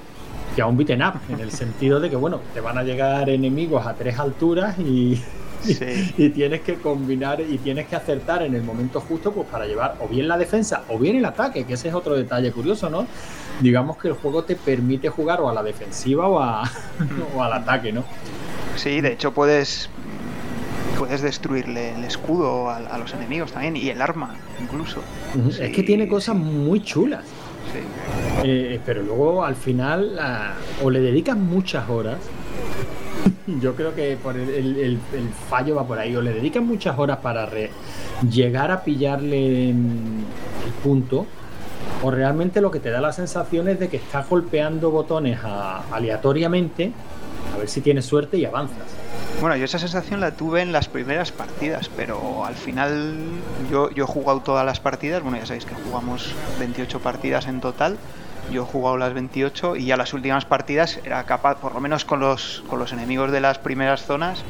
que 0.56 0.62
a 0.64 0.66
un 0.66 0.76
beaten 0.76 1.04
up, 1.04 1.14
en 1.30 1.40
el 1.40 1.52
sentido 1.52 2.00
de 2.00 2.10
que, 2.10 2.16
bueno, 2.16 2.40
te 2.54 2.62
van 2.62 2.80
a 2.80 2.84
llegar 2.84 3.30
enemigos 3.30 3.86
a 3.86 3.94
tres 3.94 4.18
alturas 4.18 4.80
y, 4.80 5.22
y, 6.18 6.30
tienes 6.30 6.62
que 6.62 6.76
combinar 6.76 7.42
y 7.42 7.60
tienes 7.60 7.88
que 7.88 7.96
acertar 7.96 8.42
en 8.42 8.56
el 8.56 8.64
momento 8.64 9.00
justo 9.02 9.32
pues 9.32 9.48
para 9.48 9.68
llevar 9.68 9.98
o 10.00 10.08
bien 10.08 10.28
la 10.28 10.36
defensa 10.36 10.84
o 10.90 10.98
bien 10.98 11.16
el 11.16 11.26
ataque, 11.26 11.66
que 11.66 11.74
ese 11.74 11.90
es 11.90 11.94
otro 11.94 12.16
detalle 12.16 12.52
curioso, 12.52 12.90
¿no? 12.90 13.06
Digamos 13.60 13.98
que 13.98 14.10
el 14.10 14.14
juego 14.14 14.44
te 14.44 14.56
permite 14.56 15.10
jugar 15.10 15.42
o 15.42 15.50
a 15.50 15.54
la 15.54 15.64
defensiva 15.64 16.28
o, 16.28 16.40
a, 16.40 16.64
o 17.36 17.44
al 17.44 17.54
ataque, 17.54 17.92
¿no? 17.92 18.04
Sí, 18.76 19.02
de 19.02 19.14
hecho 19.14 19.34
puedes 19.34 19.90
puedes 20.98 21.22
destruirle 21.22 21.94
el 21.94 22.04
escudo 22.04 22.70
a, 22.70 22.98
los 22.98 23.14
enemigos 23.14 23.52
también 23.52 23.78
y 23.78 23.90
el 23.90 24.02
arma 24.02 24.36
incluso. 24.60 25.02
Es 25.60 25.72
que 25.72 25.84
tiene 25.84 26.08
cosas 26.08 26.36
muy 26.36 26.82
chulas. 26.82 27.24
Eh, 28.44 28.80
pero 28.86 29.04
luego 29.04 29.44
al 29.44 29.56
final 29.56 30.18
o 30.84 30.90
le 30.90 31.00
dedican 31.00 31.46
muchas 31.46 31.90
horas. 31.90 32.18
Yo 33.62 33.76
creo 33.76 33.94
que 33.96 34.18
por 34.18 34.38
el, 34.38 35.00
fallo 35.50 35.76
va 35.76 35.86
por 35.86 36.00
ahí. 36.00 36.16
O 36.16 36.22
le 36.22 36.34
dedican 36.34 36.66
muchas 36.66 36.98
horas 36.98 37.18
para 37.18 37.50
llegar 38.30 38.72
a 38.72 38.84
pillarle 38.84 39.70
el 39.70 40.26
punto. 40.84 41.26
O 42.04 42.12
realmente 42.12 42.62
lo 42.62 42.70
que 42.72 42.80
te 42.80 42.90
da 42.90 43.02
la 43.02 43.12
sensación 43.12 43.68
es 43.68 43.80
de 43.80 43.90
que 43.90 43.98
estás 43.98 44.30
golpeando 44.30 44.92
botones 44.92 45.40
aleatoriamente 45.92 46.92
a 47.54 47.58
ver 47.58 47.70
si 47.70 47.82
tienes 47.82 48.06
suerte 48.06 48.38
y 48.38 48.46
avanzas. 48.46 48.86
Bueno, 49.42 49.56
yo 49.56 49.66
esa 49.66 49.80
sensación 49.80 50.20
la 50.20 50.32
tuve 50.32 50.62
en 50.62 50.72
las 50.72 50.88
primeras 50.88 51.32
partidas, 51.32 51.90
pero 51.96 52.46
al 52.46 52.56
final 52.56 53.16
yo, 53.72 53.92
yo 53.92 54.04
he 54.06 54.08
jugado 54.08 54.42
todas 54.42 54.66
las 54.66 54.80
partidas, 54.80 55.22
bueno, 55.22 55.38
ya 55.38 55.46
sabéis 55.46 55.66
que 55.66 55.76
jugamos 55.76 56.34
28 56.60 57.00
partidas 57.00 57.48
en 57.48 57.62
total, 57.62 57.98
yo 58.52 58.64
he 58.64 58.66
jugado 58.66 58.98
las 58.98 59.14
28 59.14 59.76
y 59.76 59.86
ya 59.86 59.98
las 59.98 60.14
últimas 60.14 60.46
partidas 60.46 61.00
era 61.04 61.24
capaz, 61.26 61.58
por 61.58 61.74
lo 61.74 61.82
menos 61.82 62.06
con 62.06 62.20
los, 62.20 62.64
con 62.68 62.80
los 62.80 62.94
enemigos 62.94 63.32
de 63.32 63.42
las 63.42 63.60
primeras 63.60 64.06
zonas, 64.06 64.44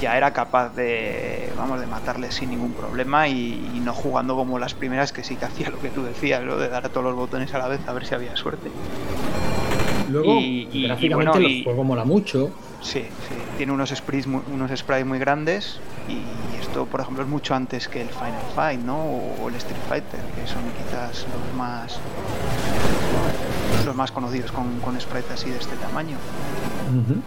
ya 0.00 0.16
era 0.16 0.32
capaz 0.32 0.74
de, 0.74 1.50
vamos, 1.56 1.80
de 1.80 1.86
matarles 1.86 2.34
sin 2.34 2.50
ningún 2.50 2.72
problema 2.72 3.28
y, 3.28 3.80
no 3.84 3.94
jugando 3.94 4.36
como 4.36 4.58
las 4.58 4.74
primeras 4.74 5.12
que 5.12 5.24
sí 5.24 5.36
que 5.36 5.46
hacía 5.46 5.70
lo 5.70 5.80
que 5.80 5.88
tú 5.88 6.02
decías, 6.02 6.42
lo 6.42 6.58
de 6.58 6.68
dar 6.68 6.86
a 6.86 6.88
todos 6.90 7.04
los 7.04 7.14
botones 7.14 7.52
a 7.54 7.58
la 7.58 7.68
vez 7.68 7.80
a 7.86 7.92
ver 7.92 8.06
si 8.06 8.14
había 8.14 8.36
suerte. 8.36 8.70
Luego, 10.10 10.38
y, 10.40 10.84
gráficamente 10.84 11.38
el 11.38 11.64
juego 11.64 11.84
mola 11.84 12.04
mucho. 12.04 12.50
Sí, 12.82 13.00
sí, 13.00 13.34
tiene 13.58 13.72
unos 13.72 13.90
sprites 13.90 14.26
muy, 14.26 14.42
unos 14.52 14.70
sprites 14.76 15.06
muy 15.06 15.18
grandes 15.18 15.78
y 16.08 16.60
esto, 16.60 16.86
por 16.86 17.00
ejemplo, 17.00 17.22
es 17.22 17.28
mucho 17.28 17.54
antes 17.54 17.88
que 17.88 18.00
el 18.02 18.08
Final 18.08 18.42
Fight, 18.54 18.80
¿no? 18.80 19.02
O, 19.02 19.48
el 19.48 19.54
Street 19.56 19.80
Fighter, 19.88 20.20
que 20.34 20.46
son 20.46 20.62
quizás 20.78 21.26
los 21.32 21.56
más 21.56 21.98
los 23.86 23.94
más 23.94 24.12
conocidos 24.12 24.52
con, 24.52 24.80
con 24.80 25.00
sprites 25.00 25.30
así 25.32 25.50
de 25.50 25.58
este 25.58 25.76
tamaño. 25.76 26.16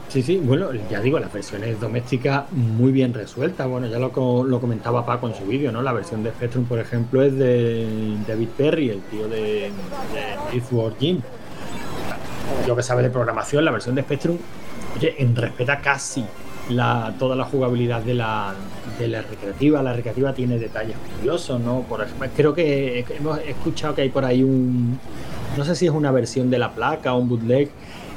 Sí, 0.10 0.22
sí, 0.22 0.38
bueno, 0.38 0.70
ya 0.90 1.00
digo, 1.00 1.20
las 1.20 1.32
versiones 1.32 1.80
domésticas 1.80 2.52
muy 2.52 2.92
bien 2.92 3.14
resueltas. 3.14 3.68
Bueno, 3.68 3.88
ya 3.88 3.98
lo, 3.98 4.44
lo 4.44 4.60
comentaba 4.62 5.06
Paco 5.06 5.28
en 5.28 5.36
su 5.36 5.46
vídeo, 5.46 5.72
¿no? 5.72 5.82
La 5.82 5.94
versión 5.94 6.24
de 6.24 6.32
Spectrum, 6.32 6.66
por 6.66 6.80
ejemplo, 6.80 7.24
es 7.24 7.36
de 7.38 8.18
David 8.28 8.50
Perry, 8.58 8.90
el 8.90 9.02
tío 9.04 9.28
de, 9.28 9.72
de 10.14 10.54
Earthworm 10.54 10.96
Jim. 11.00 11.22
Yo 12.68 12.76
que 12.76 12.84
sabe 12.84 13.04
de 13.04 13.10
programación, 13.10 13.64
la 13.64 13.72
versión 13.72 13.96
de 13.96 14.02
Spectrum 14.02 14.38
Oye, 14.96 15.16
en 15.18 15.36
respeta 15.36 15.80
casi 15.80 16.24
toda 17.20 17.36
la 17.36 17.46
jugabilidad 17.46 18.02
de 18.02 18.14
la, 18.14 18.54
de 19.00 19.08
la 19.08 19.22
recreativa. 19.22 19.82
La 19.82 19.94
recreativa 19.94 20.34
tiene 20.34 20.60
detalles 20.60 20.96
curiosos, 21.18 21.60
¿no? 21.60 21.82
Por 21.82 22.02
ejemplo, 22.02 22.30
creo 22.36 22.54
que 22.54 23.06
hemos 23.18 23.40
escuchado 23.40 23.96
que 23.96 24.02
hay 24.04 24.10
por 24.10 24.26
ahí 24.26 24.44
un. 24.44 25.00
No 25.58 25.66
sé 25.66 25.76
si 25.76 25.86
es 25.86 25.92
una 25.92 26.12
versión 26.12 26.50
de 26.50 26.58
la 26.58 26.72
placa 26.72 27.14
o 27.14 27.18
un 27.18 27.30
bootleg 27.30 27.70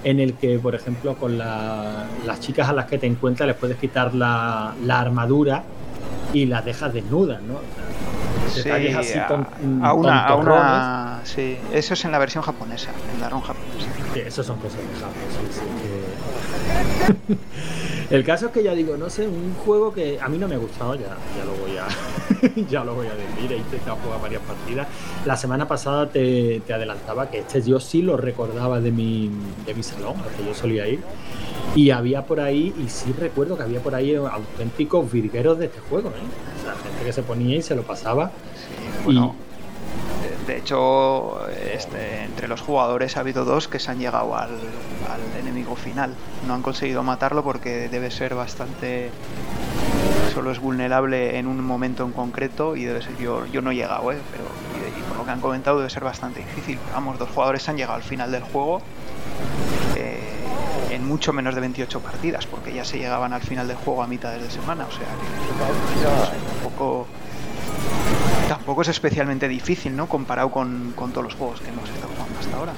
en 0.04 0.20
el 0.20 0.34
que, 0.34 0.58
por 0.58 0.74
ejemplo, 0.74 1.16
con 1.16 1.36
las 1.38 2.40
chicas 2.40 2.68
a 2.68 2.72
las 2.72 2.86
que 2.86 2.98
te 2.98 3.06
encuentras 3.06 3.46
les 3.46 3.56
puedes 3.56 3.76
quitar 3.76 4.14
la, 4.14 4.74
armadura 4.88 5.64
y 6.32 6.46
las 6.46 6.64
dejas 6.64 6.92
desnudas, 6.92 7.42
¿no? 7.42 7.60
Sí, 8.48 8.70
a, 8.70 9.92
una, 9.92 10.26
a 10.26 10.34
una 10.36 11.20
sí, 11.24 11.58
eso 11.72 11.94
es 11.94 12.04
en 12.04 12.12
la 12.12 12.18
versión 12.18 12.42
japonesa, 12.42 12.90
en 13.14 13.20
la 13.20 13.28
ROM 13.28 13.42
japonesa. 13.42 13.88
Sí, 14.14 14.20
eso 14.20 14.42
son 14.42 14.56
cosas 14.58 14.78
de 14.78 14.86
Japón, 14.94 15.14
sí, 17.26 17.36
El 18.10 18.24
caso 18.24 18.46
es 18.46 18.52
que 18.52 18.62
ya 18.62 18.74
digo, 18.74 18.96
no 18.96 19.10
sé, 19.10 19.26
un 19.26 19.54
juego 19.64 19.92
que 19.92 20.18
a 20.20 20.28
mí 20.28 20.38
no 20.38 20.46
me 20.46 20.54
ha 20.54 20.58
gustado, 20.58 20.94
ya, 20.94 21.16
ya 21.36 21.44
lo 21.44 21.54
voy 21.54 21.76
a 21.76 21.86
ya 22.70 22.84
lo 22.84 22.94
voy 22.94 23.06
a 23.06 23.14
decir, 23.14 23.52
he 23.52 23.56
intentado 23.56 23.96
jugar 23.96 24.20
varias 24.20 24.42
partidas. 24.42 24.86
La 25.24 25.36
semana 25.36 25.66
pasada 25.66 26.08
te, 26.08 26.60
te, 26.66 26.72
adelantaba 26.72 27.30
que 27.30 27.38
este 27.38 27.62
yo 27.62 27.80
sí 27.80 28.02
lo 28.02 28.16
recordaba 28.16 28.80
de 28.80 28.90
mi, 28.90 29.30
de 29.64 29.74
mi 29.74 29.82
salón, 29.82 30.14
al 30.16 30.36
que 30.36 30.44
yo 30.44 30.54
solía 30.54 30.86
ir. 30.86 31.00
Y 31.74 31.90
había 31.90 32.24
por 32.24 32.40
ahí, 32.40 32.74
y 32.78 32.88
sí 32.88 33.12
recuerdo 33.18 33.56
que 33.56 33.64
había 33.64 33.80
por 33.80 33.94
ahí 33.94 34.14
auténticos 34.14 35.10
virgueros 35.10 35.58
de 35.58 35.66
este 35.66 35.80
juego, 35.80 36.08
¿eh? 36.10 36.60
O 36.60 36.62
sea, 36.62 36.74
gente 36.74 37.04
que 37.04 37.12
se 37.12 37.22
ponía 37.22 37.56
y 37.56 37.62
se 37.62 37.74
lo 37.74 37.82
pasaba. 37.82 38.30
Bueno, 39.04 39.34
de 40.46 40.58
hecho, 40.58 41.44
este, 41.48 42.22
entre 42.22 42.46
los 42.46 42.60
jugadores 42.60 43.16
ha 43.16 43.20
habido 43.20 43.44
dos 43.44 43.66
que 43.66 43.80
se 43.80 43.90
han 43.90 43.98
llegado 43.98 44.36
al, 44.36 44.50
enemigo 45.40 45.74
final. 45.76 46.14
No 46.46 46.54
han 46.54 46.62
conseguido 46.62 47.02
matarlo 47.02 47.42
porque 47.42 47.88
debe 47.88 48.10
ser 48.10 48.34
bastante 48.34 49.10
solo 50.32 50.50
es 50.50 50.60
vulnerable 50.60 51.38
en 51.38 51.46
un 51.46 51.64
momento 51.64 52.04
en 52.04 52.12
concreto 52.12 52.76
y 52.76 52.84
debe 52.84 53.00
ser, 53.00 53.16
yo, 53.16 53.46
yo 53.46 53.62
no 53.62 53.70
he 53.70 53.74
llegado, 53.74 54.12
¿eh? 54.12 54.18
pero 54.30 54.44
y, 54.96 55.02
por 55.08 55.16
lo 55.16 55.24
que 55.24 55.30
han 55.30 55.40
comentado 55.40 55.78
debe 55.78 55.88
ser 55.88 56.04
bastante 56.04 56.40
difícil. 56.40 56.78
Vamos, 56.92 57.18
dos 57.18 57.30
jugadores 57.30 57.66
han 57.68 57.76
llegado 57.76 57.94
al 57.94 58.02
final 58.02 58.30
del 58.30 58.42
juego 58.42 58.82
eh, 59.96 60.20
en 60.90 61.06
mucho 61.06 61.32
menos 61.32 61.54
de 61.54 61.62
28 61.62 62.00
partidas, 62.00 62.46
porque 62.46 62.74
ya 62.74 62.84
se 62.84 62.98
llegaban 62.98 63.32
al 63.32 63.42
final 63.42 63.66
del 63.66 63.78
juego 63.78 64.02
a 64.02 64.06
mitad 64.06 64.32
de 64.32 64.50
semana, 64.50 64.86
o 64.86 64.90
sea 64.90 65.06
que 65.06 66.66
un 66.66 66.70
poco 66.70 67.06
tampoco 68.48 68.82
es 68.82 68.88
especialmente 68.88 69.48
difícil, 69.48 69.96
¿no? 69.96 70.08
Comparado 70.08 70.50
con, 70.50 70.94
todos 70.96 71.24
los 71.24 71.34
juegos 71.34 71.60
que 71.60 71.68
hemos 71.68 71.88
estado 71.88 72.12
jugando 72.14 72.38
hasta 72.38 72.56
ahora. 72.56 72.72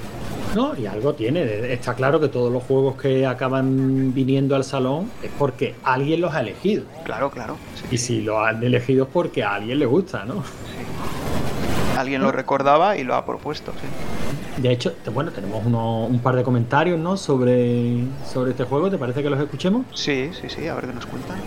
No, 0.55 0.75
y 0.75 0.87
algo 0.87 1.13
tiene. 1.13 1.71
Está 1.71 1.93
claro 1.93 2.19
que 2.19 2.27
todos 2.27 2.51
los 2.51 2.63
juegos 2.63 2.95
que 2.95 3.25
acaban 3.25 4.13
viniendo 4.13 4.55
al 4.55 4.63
salón 4.63 5.11
es 5.21 5.29
porque 5.37 5.75
alguien 5.83 6.21
los 6.21 6.33
ha 6.33 6.41
elegido. 6.41 6.85
Claro, 7.03 7.29
claro. 7.29 7.57
y 7.91 7.97
si 7.97 8.21
lo 8.21 8.43
han 8.43 8.63
elegido 8.63 9.05
es 9.05 9.09
porque 9.11 9.43
a 9.43 9.55
alguien 9.55 9.79
le 9.79 9.85
gusta, 9.85 10.25
¿no? 10.25 10.35
Sí. 10.43 11.97
Alguien 11.97 12.21
lo 12.21 12.31
recordaba 12.31 12.97
y 12.97 13.03
lo 13.03 13.15
ha 13.15 13.25
propuesto, 13.25 13.73
sí. 13.73 14.61
De 14.61 14.71
hecho, 14.71 14.93
bueno, 15.13 15.31
tenemos 15.31 15.65
un 15.65 16.19
par 16.19 16.35
de 16.35 16.43
comentarios, 16.43 16.99
¿no? 16.99 17.15
Sobre, 17.15 18.03
sobre 18.25 18.51
este 18.51 18.63
juego. 18.63 18.89
¿Te 18.89 18.97
parece 18.97 19.21
que 19.21 19.29
los 19.29 19.39
escuchemos? 19.39 19.85
Sí, 19.93 20.31
sí, 20.33 20.49
sí. 20.49 20.67
A 20.67 20.75
ver 20.75 20.87
qué 20.87 20.93
nos 20.93 21.05
cuentan. 21.05 21.37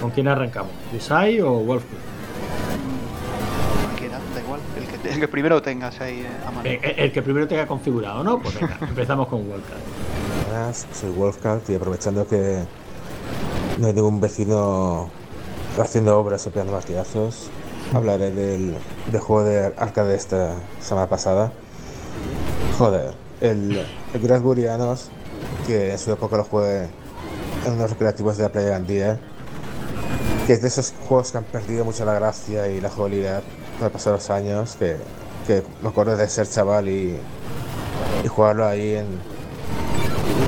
¿Con 0.00 0.10
quién 0.10 0.28
arrancamos? 0.28 0.72
¿Yusai 0.92 1.40
o 1.40 1.50
Wolfgang? 1.52 2.15
El 5.16 5.20
que 5.20 5.28
primero 5.28 5.62
tengas 5.62 6.00
ahí 6.00 6.20
eh, 6.20 6.46
a 6.46 6.50
mano. 6.50 6.68
Eh, 6.68 6.80
eh, 6.82 6.94
el, 6.98 7.12
que 7.12 7.22
primero 7.22 7.48
tenga 7.48 7.66
configurado, 7.66 8.22
¿no? 8.22 8.40
Pues 8.40 8.60
venga, 8.60 8.78
empezamos 8.88 9.28
con 9.28 9.48
Wolfcard. 9.48 9.80
Buenas, 10.50 10.86
soy 10.92 11.10
Wolfcard 11.10 11.60
y 11.68 11.74
aprovechando 11.74 12.26
que 12.26 12.62
no 13.78 13.86
hay 13.86 13.92
ningún 13.92 14.20
vecino 14.20 15.10
haciendo 15.78 16.18
obras 16.18 16.46
o 16.46 16.50
pegando 16.50 16.72
martillazos, 16.72 17.50
hablaré 17.92 18.30
del, 18.30 18.76
del, 19.10 19.20
juego 19.20 19.44
de 19.44 19.72
arcade 19.76 20.10
de 20.10 20.16
esta 20.16 20.54
semana 20.80 21.08
pasada. 21.08 21.52
Joder, 22.78 23.14
el, 23.40 23.84
el 24.14 24.20
Grasburianos, 24.20 25.10
que 25.66 25.92
en 25.92 25.98
su 25.98 26.12
época 26.12 26.36
lo 26.36 26.44
jugué 26.44 26.88
en 27.66 27.72
unos 27.72 27.90
recreativos 27.90 28.36
de 28.36 28.44
la 28.44 28.48
playa 28.50 28.70
Gandía, 28.70 29.20
que 30.46 30.52
es 30.52 30.62
de 30.62 30.68
esos 30.68 30.94
juegos 31.08 31.32
que 31.32 31.38
han 31.38 31.44
perdido 31.44 31.84
mucho 31.84 32.04
la 32.04 32.14
gracia 32.14 32.68
y 32.68 32.80
la 32.80 32.88
jugabilidad 32.88 33.42
han 33.84 33.90
pasado 33.90 34.16
los 34.16 34.30
años, 34.30 34.76
que, 34.78 34.96
que, 35.46 35.62
me 35.82 35.88
acuerdo 35.88 36.16
de 36.16 36.28
ser 36.28 36.48
chaval 36.48 36.88
y, 36.88 37.18
y 38.24 38.28
jugarlo 38.28 38.66
ahí 38.66 38.94
en, 38.94 39.06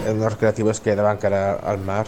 en 0.06 0.16
unos 0.16 0.32
recreativos 0.32 0.80
que 0.80 0.94
daban 0.94 1.18
cara 1.18 1.54
al 1.54 1.78
mar. 1.78 2.06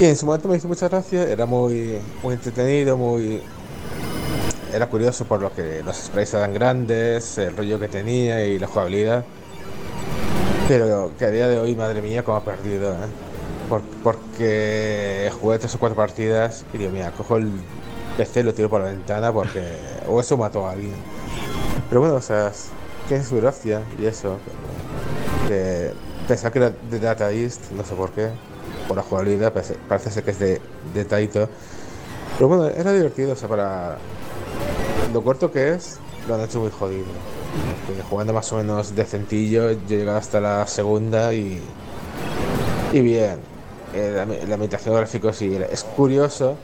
Y 0.00 0.06
en 0.06 0.16
su 0.16 0.26
momento 0.26 0.48
me 0.48 0.56
hizo 0.56 0.68
mucha 0.68 0.88
gracia, 0.88 1.22
era 1.24 1.46
muy, 1.46 1.98
muy 2.22 2.34
entretenido, 2.34 2.96
muy... 2.96 3.42
Era 4.72 4.88
curioso 4.88 5.26
por 5.26 5.42
lo 5.42 5.52
que 5.52 5.82
los 5.84 5.96
sprites 5.96 6.32
eran 6.34 6.54
grandes, 6.54 7.36
el 7.36 7.56
rollo 7.56 7.78
que 7.78 7.88
tenía 7.88 8.44
y 8.44 8.58
la 8.58 8.66
jugabilidad. 8.66 9.24
Pero 10.66 11.12
que 11.18 11.26
a 11.26 11.30
día 11.30 11.46
de 11.46 11.58
hoy, 11.58 11.76
madre 11.76 12.00
mía, 12.00 12.24
como 12.24 12.38
ha 12.38 12.44
perdido, 12.44 12.92
¿eh? 12.92 12.96
porque 14.02 15.30
jugué 15.40 15.58
tres 15.58 15.74
o 15.74 15.78
cuatro 15.78 15.96
partidas 15.96 16.64
y 16.72 16.78
digo, 16.78 16.90
mira, 16.90 17.10
cojo 17.12 17.36
el 17.36 17.50
PC 18.16 18.42
lo 18.42 18.54
tiro 18.54 18.68
por 18.68 18.80
la 18.80 18.88
ventana 18.88 19.32
porque 19.32 19.62
o 20.08 20.20
eso 20.20 20.36
mató 20.36 20.66
a 20.66 20.72
alguien. 20.72 20.94
Pero 21.88 22.00
bueno, 22.00 22.16
o 22.16 22.20
sea, 22.20 22.52
tiene 23.08 23.24
su 23.24 23.36
gracia 23.36 23.82
y 23.98 24.06
eso. 24.06 24.38
Que 25.48 25.92
pensaba 26.28 26.52
que 26.52 26.58
era 26.58 26.70
de 26.70 26.98
Data 27.00 27.30
East, 27.32 27.70
no 27.72 27.84
sé 27.84 27.94
por 27.94 28.10
qué, 28.12 28.30
por 28.88 28.96
la 28.96 29.02
jugabilidad, 29.02 29.52
parece, 29.52 30.10
ser 30.10 30.24
que 30.24 30.30
es 30.30 30.38
de, 30.38 30.60
de 30.94 31.04
Taito. 31.04 31.48
Pero 32.36 32.48
bueno, 32.48 32.68
era 32.68 32.92
divertido, 32.92 33.32
o 33.32 33.36
sea, 33.36 33.48
para 33.48 33.98
lo 35.12 35.22
corto 35.22 35.50
que 35.50 35.72
es, 35.74 35.98
lo 36.26 36.34
han 36.34 36.42
hecho 36.42 36.60
muy 36.60 36.70
jodido. 36.70 37.04
jugando 38.08 38.32
más 38.32 38.52
o 38.52 38.56
menos 38.56 38.94
decentillo, 38.94 39.70
yo 39.72 39.94
he 39.94 39.98
llegado 39.98 40.18
hasta 40.18 40.40
la 40.40 40.66
segunda 40.66 41.34
y, 41.34 41.60
y 42.92 43.00
bien. 43.00 43.40
Eh, 43.94 44.12
la, 44.14 44.24
la 44.24 44.56
meditación 44.56 44.94
gráfica 44.94 45.34
sí, 45.34 45.54
es 45.70 45.84
curioso 45.84 46.56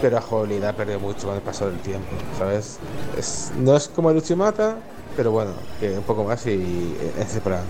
pero 0.00 0.16
la 0.16 0.22
jugabilidad 0.22 0.74
perdió 0.74 1.00
mucho 1.00 1.26
con 1.26 1.36
el 1.36 1.42
paso 1.42 1.66
del 1.66 1.78
tiempo, 1.80 2.10
¿sabes? 2.38 2.78
Es, 3.16 3.52
no 3.56 3.76
es 3.76 3.88
como 3.88 4.10
el 4.10 4.16
Uchimata, 4.16 4.76
pero 5.16 5.30
bueno, 5.30 5.52
un 5.82 6.02
poco 6.02 6.24
más 6.24 6.46
y 6.46 6.96
ese 7.18 7.40
plan. 7.40 7.62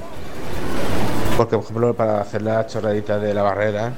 Porque, 1.36 1.56
por 1.56 1.64
ejemplo, 1.64 1.94
para 1.94 2.20
hacer 2.20 2.42
la 2.42 2.66
chorradita 2.66 3.18
de 3.18 3.34
la 3.34 3.42
barrera, 3.42 3.92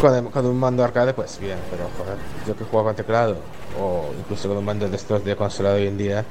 con, 0.00 0.46
un 0.46 0.58
mando 0.58 0.84
arcade, 0.84 1.14
pues 1.14 1.38
bien, 1.38 1.58
pero 1.70 1.84
joder, 1.98 2.16
yo 2.46 2.56
que 2.56 2.64
jugaba 2.64 2.90
con 2.90 2.96
teclado, 2.96 3.36
o 3.80 4.06
incluso 4.18 4.48
con 4.48 4.58
un 4.58 4.64
mando 4.64 4.88
de 4.88 4.96
estos 4.96 5.24
de 5.24 5.36
consola 5.36 5.72
hoy 5.72 5.86
en 5.86 5.98
día, 5.98 6.24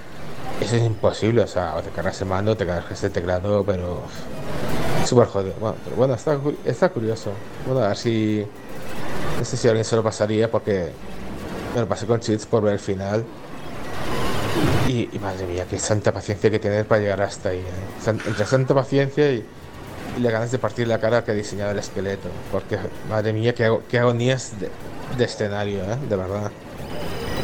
eso 0.62 0.76
es 0.76 0.84
imposible, 0.84 1.42
o 1.42 1.48
sea, 1.48 1.76
o 1.76 1.82
te 1.82 1.90
cargas 1.90 2.22
el 2.22 2.28
mando, 2.28 2.56
te 2.56 2.66
cargas 2.66 3.04
el 3.04 3.12
teclado, 3.12 3.64
pero. 3.66 4.02
Súper 5.06 5.28
jodido. 5.28 5.54
Bueno, 5.60 5.76
pero 5.84 5.96
bueno, 5.96 6.14
está, 6.16 6.40
está 6.64 6.90
curioso. 6.90 7.32
Bueno, 7.68 7.84
a 7.84 7.90
ver 7.90 7.98
si 7.98 8.48
sé 9.44 9.58
si 9.58 9.68
alguien 9.68 9.84
se 9.84 9.96
lo 9.96 10.04
pasaría 10.04 10.50
porque 10.50 10.92
me 11.74 11.82
lo 11.82 11.88
pasé 11.88 12.06
con 12.06 12.20
cheats 12.20 12.46
por 12.46 12.64
ver 12.64 12.74
el 12.74 12.80
final. 12.80 13.26
Y, 14.88 15.10
madre 15.20 15.46
mía, 15.48 15.66
qué 15.70 15.78
santa 15.80 16.14
paciencia 16.14 16.50
que 16.50 16.60
tener 16.60 16.86
para 16.86 17.02
llegar 17.02 17.22
hasta 17.22 17.50
ahí. 17.50 17.60
¿eh? 17.60 18.08
Entre 18.08 18.46
santa 18.46 18.74
paciencia 18.74 19.32
y, 19.32 19.44
le 20.20 20.32
ganas 20.32 20.50
de 20.52 20.60
partir 20.60 20.88
la 20.88 21.00
cara 21.00 21.26
que 21.26 21.32
ha 21.32 21.34
diseñado 21.34 21.72
el 21.72 21.80
esqueleto. 21.80 22.30
Porque, 22.52 22.78
madre 23.10 23.34
mía, 23.34 23.54
qué, 23.54 24.00
agonías 24.00 24.54
de, 25.18 25.24
escenario, 25.24 25.84
¿eh? 25.84 25.98
de 26.08 26.16
verdad. 26.16 26.52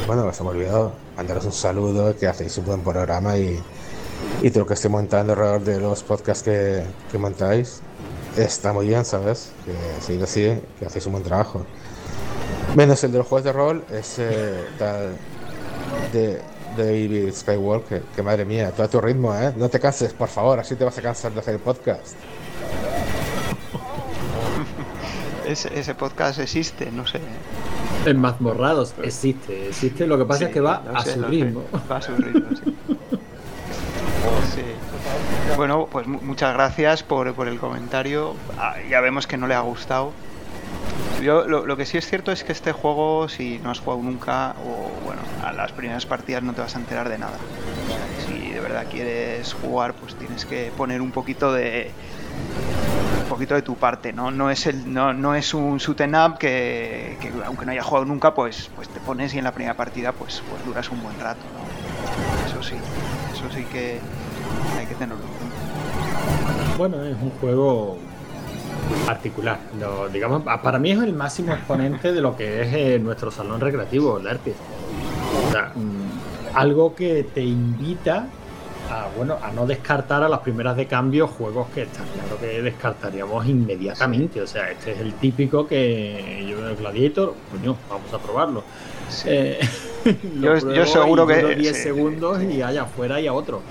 Bueno, 0.08 0.32
se 0.32 0.44
me 0.44 0.50
ha 0.50 0.52
olvidado 0.52 0.94
mandaros 1.18 1.46
un 1.46 1.52
saludo, 1.52 2.16
que 2.16 2.28
hacéis 2.28 2.58
un 2.58 2.66
buen 2.66 2.82
programa 2.82 3.38
y, 3.38 3.62
y 4.42 4.50
todo 4.52 4.62
lo 4.62 4.68
que 4.68 4.76
estoy 4.76 4.90
montando 4.90 5.34
alrededor 5.34 5.64
de 5.64 5.80
los 5.80 6.04
podcasts 6.04 6.44
que, 6.44 6.84
que 7.12 7.18
montáis 7.18 7.82
está 8.38 8.74
muy 8.74 8.88
bien, 8.88 9.06
¿sabes? 9.06 9.52
Que 9.66 9.74
sigue 10.02 10.24
así, 10.24 10.60
que 10.80 10.86
hacéis 10.86 11.06
un 11.06 11.14
buen 11.14 11.24
trabajo. 11.24 11.66
Menos 12.76 13.04
el 13.04 13.12
de 13.12 13.18
los 13.18 13.28
juegos 13.28 13.44
de 13.44 13.52
rol, 13.52 13.84
ese 13.92 14.66
tal 14.78 15.16
de, 16.14 16.42
David 16.78 17.34
Skywalker, 17.34 18.02
que, 18.16 18.24
madre 18.24 18.46
mía, 18.46 18.72
todo 18.72 18.84
a 18.84 18.88
tu 18.88 19.02
ritmo, 19.02 19.36
¿eh? 19.36 19.54
No 19.58 19.68
te 19.68 19.80
canses, 19.80 20.14
por 20.14 20.30
favor, 20.30 20.58
así 20.60 20.76
te 20.76 20.86
vas 20.86 20.98
a 20.98 21.02
cansar 21.02 21.34
de 21.34 21.40
hacer 21.42 21.56
el 21.56 21.60
podcast. 21.60 22.16
ese, 25.46 25.96
podcast 25.96 26.40
existe, 26.40 26.90
no 26.92 27.06
sé. 27.06 27.20
En 28.06 28.20
Mazmorrados 28.20 28.96
existe, 29.04 29.68
existe, 29.68 30.08
lo 30.08 30.18
que 30.18 30.26
pasa 30.26 30.46
es 30.46 30.52
que 30.52 30.62
va 30.62 30.82
a 30.94 31.04
su 31.04 31.22
ritmo. 31.24 31.64
Va 31.92 31.98
a 31.98 32.02
su 32.02 32.16
ritmo, 32.16 32.56
sí. 32.56 32.78
Bueno, 35.62 35.88
pues 35.92 36.08
muchas 36.08 36.56
gracias 36.56 37.04
por, 37.04 37.28
el 37.28 37.60
comentario. 37.60 38.36
Ah, 38.58 38.78
ya 38.90 39.00
vemos 39.00 39.28
que 39.28 39.38
no 39.38 39.46
le 39.46 39.54
ha 39.54 39.60
gustado. 39.60 40.12
Yo, 41.22 41.48
lo, 41.48 41.78
que 41.78 41.86
sí 41.86 42.00
es 42.00 42.08
cierto 42.08 42.32
es 42.32 42.44
que 42.44 42.52
este 42.52 42.72
juego, 42.72 43.30
si 43.30 43.60
no 43.60 43.70
has 43.70 43.80
jugado 43.80 44.02
nunca, 44.02 44.56
o 44.66 44.90
bueno, 45.06 45.22
a 45.44 45.54
las 45.54 45.72
primeras 45.72 46.08
partidas 46.08 46.42
no 46.42 46.54
te 46.54 46.62
vas 46.62 46.76
a 46.76 46.80
enterar 46.80 47.10
de 47.10 47.20
nada. 47.20 47.38
si 48.26 48.50
de 48.50 48.60
verdad 48.60 48.88
quieres 48.90 49.54
jugar, 49.54 49.94
pues 49.94 50.16
tienes 50.16 50.46
que 50.46 50.72
poner 50.76 51.00
un 51.00 51.12
poquito 51.12 51.54
de 51.54 51.92
un 53.22 53.30
poquito 53.30 53.54
de 53.54 53.62
tu 53.62 53.76
parte, 53.76 54.14
¿no? 54.14 54.32
No 54.32 54.50
es 54.50 54.66
el, 54.66 54.92
no, 54.92 55.14
no 55.14 55.36
es 55.36 55.54
un 55.54 55.78
shoot 55.78 56.02
up 56.02 56.40
que, 56.40 57.20
aunque 57.46 57.68
no 57.68 57.72
haya 57.72 57.84
jugado 57.84 58.06
nunca, 58.06 58.34
pues, 58.34 58.72
pues 58.76 58.90
te 58.90 59.00
pones 59.00 59.36
y 59.36 59.38
en 59.38 59.44
la 59.44 59.52
primera 59.52 59.76
partida 59.76 60.12
pues, 60.12 60.42
pues 60.50 60.66
duras 60.66 60.90
un 60.90 61.04
buen 61.04 61.20
rato, 61.20 61.42
Eso 62.48 62.64
sí, 62.64 62.78
eso 63.32 63.48
sí 63.54 63.64
que 63.66 64.00
hay 64.80 64.88
que 64.88 64.96
tenerlo. 64.96 65.31
Bueno, 66.82 67.04
es 67.04 67.16
un 67.22 67.30
juego 67.40 67.96
particular. 69.06 69.60
digamos, 70.12 70.42
para 70.42 70.80
mí 70.80 70.90
es 70.90 70.98
el 70.98 71.14
máximo 71.14 71.54
exponente 71.54 72.12
de 72.12 72.22
lo 72.22 72.36
que 72.36 72.64
es 72.64 72.74
eh, 72.74 73.00
nuestro 73.00 73.30
salón 73.30 73.62
recreativo, 73.62 74.18
el 74.18 74.26
mm, 74.26 76.56
algo 76.56 76.96
que 76.96 77.28
te 77.36 77.44
invita 77.44 78.26
a, 78.90 79.10
bueno, 79.16 79.38
a 79.44 79.52
no 79.52 79.68
descartar 79.68 80.24
a 80.24 80.28
las 80.28 80.40
primeras 80.40 80.76
de 80.76 80.88
cambio 80.88 81.28
juegos 81.28 81.68
que 81.70 81.84
está 81.84 82.02
claro 82.02 82.40
que 82.40 82.64
descartaríamos 82.64 83.46
inmediatamente. 83.46 84.42
O 84.42 84.48
sea, 84.48 84.72
este 84.72 84.94
es 84.94 85.02
el 85.02 85.14
típico 85.14 85.68
que 85.68 86.48
yo 86.50 86.68
el 86.68 86.78
Gladiator, 86.78 87.36
coño, 87.52 87.78
vamos 87.92 88.12
a 88.12 88.18
probarlo. 88.18 88.64
Eh, 89.26 89.60
yo, 90.42 90.86
seguro 90.88 91.28
que 91.28 91.58
10 91.58 91.78
segundos 91.78 92.42
y 92.42 92.64
allá 92.64 92.82
afuera 92.82 93.22
y 93.22 93.28
a 93.28 93.34
otro. 93.34 93.62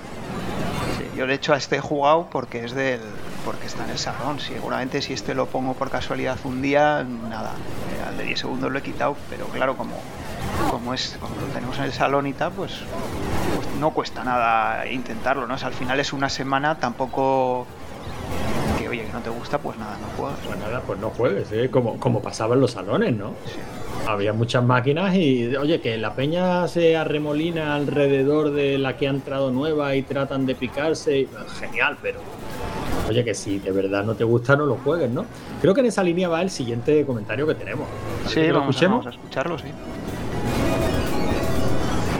Yo 1.21 1.27
de 1.27 1.35
hecho 1.35 1.53
a 1.53 1.57
este 1.57 1.79
jugado 1.79 2.25
porque 2.31 2.65
es 2.65 2.73
del 2.73 2.99
porque 3.45 3.67
está 3.67 3.83
en 3.83 3.91
el 3.91 3.99
salón. 3.99 4.39
Seguramente 4.39 5.03
si 5.03 5.13
este 5.13 5.35
lo 5.35 5.45
pongo 5.45 5.75
por 5.75 5.91
casualidad 5.91 6.39
un 6.45 6.63
día, 6.63 7.03
nada, 7.03 7.51
eh, 7.95 8.07
al 8.07 8.17
de 8.17 8.23
10 8.23 8.39
segundos 8.39 8.71
lo 8.71 8.79
he 8.79 8.81
quitado, 8.81 9.15
pero 9.29 9.45
claro, 9.45 9.77
como, 9.77 9.93
como 10.71 10.95
es, 10.95 11.15
como 11.21 11.35
lo 11.35 11.45
tenemos 11.53 11.77
en 11.77 11.83
el 11.83 11.93
salón 11.93 12.25
y 12.25 12.33
tal, 12.33 12.53
pues, 12.53 12.71
pues 13.55 13.67
no 13.79 13.91
cuesta 13.91 14.23
nada 14.23 14.87
intentarlo, 14.87 15.45
¿no? 15.45 15.53
al 15.53 15.73
final 15.73 15.99
es 15.99 16.11
una 16.11 16.27
semana, 16.27 16.79
tampoco 16.79 17.67
que 18.79 18.89
oye 18.89 19.05
que 19.05 19.13
no 19.13 19.19
te 19.19 19.29
gusta, 19.29 19.59
pues 19.59 19.77
nada, 19.77 19.99
no 20.01 20.07
juegas. 20.17 20.39
Pues 20.43 20.57
nada, 20.57 20.81
pues 20.81 20.99
no 20.99 21.11
juegues, 21.11 21.51
¿eh? 21.51 21.69
como, 21.69 21.99
como 21.99 22.19
pasaba 22.23 22.55
en 22.55 22.61
los 22.61 22.71
salones, 22.71 23.15
¿no? 23.15 23.33
Había 24.07 24.33
muchas 24.33 24.63
máquinas 24.63 25.15
y, 25.15 25.55
oye, 25.55 25.79
que 25.79 25.97
la 25.97 26.15
peña 26.15 26.67
se 26.67 26.97
arremolina 26.97 27.75
alrededor 27.75 28.51
de 28.51 28.77
la 28.77 28.97
que 28.97 29.07
ha 29.07 29.11
entrado 29.11 29.51
nueva 29.51 29.95
y 29.95 30.01
tratan 30.01 30.45
de 30.45 30.55
picarse, 30.55 31.27
genial, 31.59 31.97
pero 32.01 32.19
oye, 33.07 33.23
que 33.23 33.33
si 33.33 33.59
de 33.59 33.71
verdad 33.71 34.03
no 34.03 34.15
te 34.15 34.23
gusta, 34.23 34.55
no 34.55 34.65
lo 34.65 34.77
juegues, 34.77 35.09
¿no? 35.09 35.25
Creo 35.61 35.73
que 35.73 35.81
en 35.81 35.87
esa 35.87 36.03
línea 36.03 36.29
va 36.29 36.41
el 36.41 36.49
siguiente 36.49 37.05
comentario 37.05 37.45
que 37.45 37.55
tenemos. 37.55 37.87
Sí, 38.27 38.47
lo 38.47 38.61
escuchemos? 38.61 39.05
A, 39.05 39.09
escucharlo, 39.11 39.57
sí. 39.57 39.65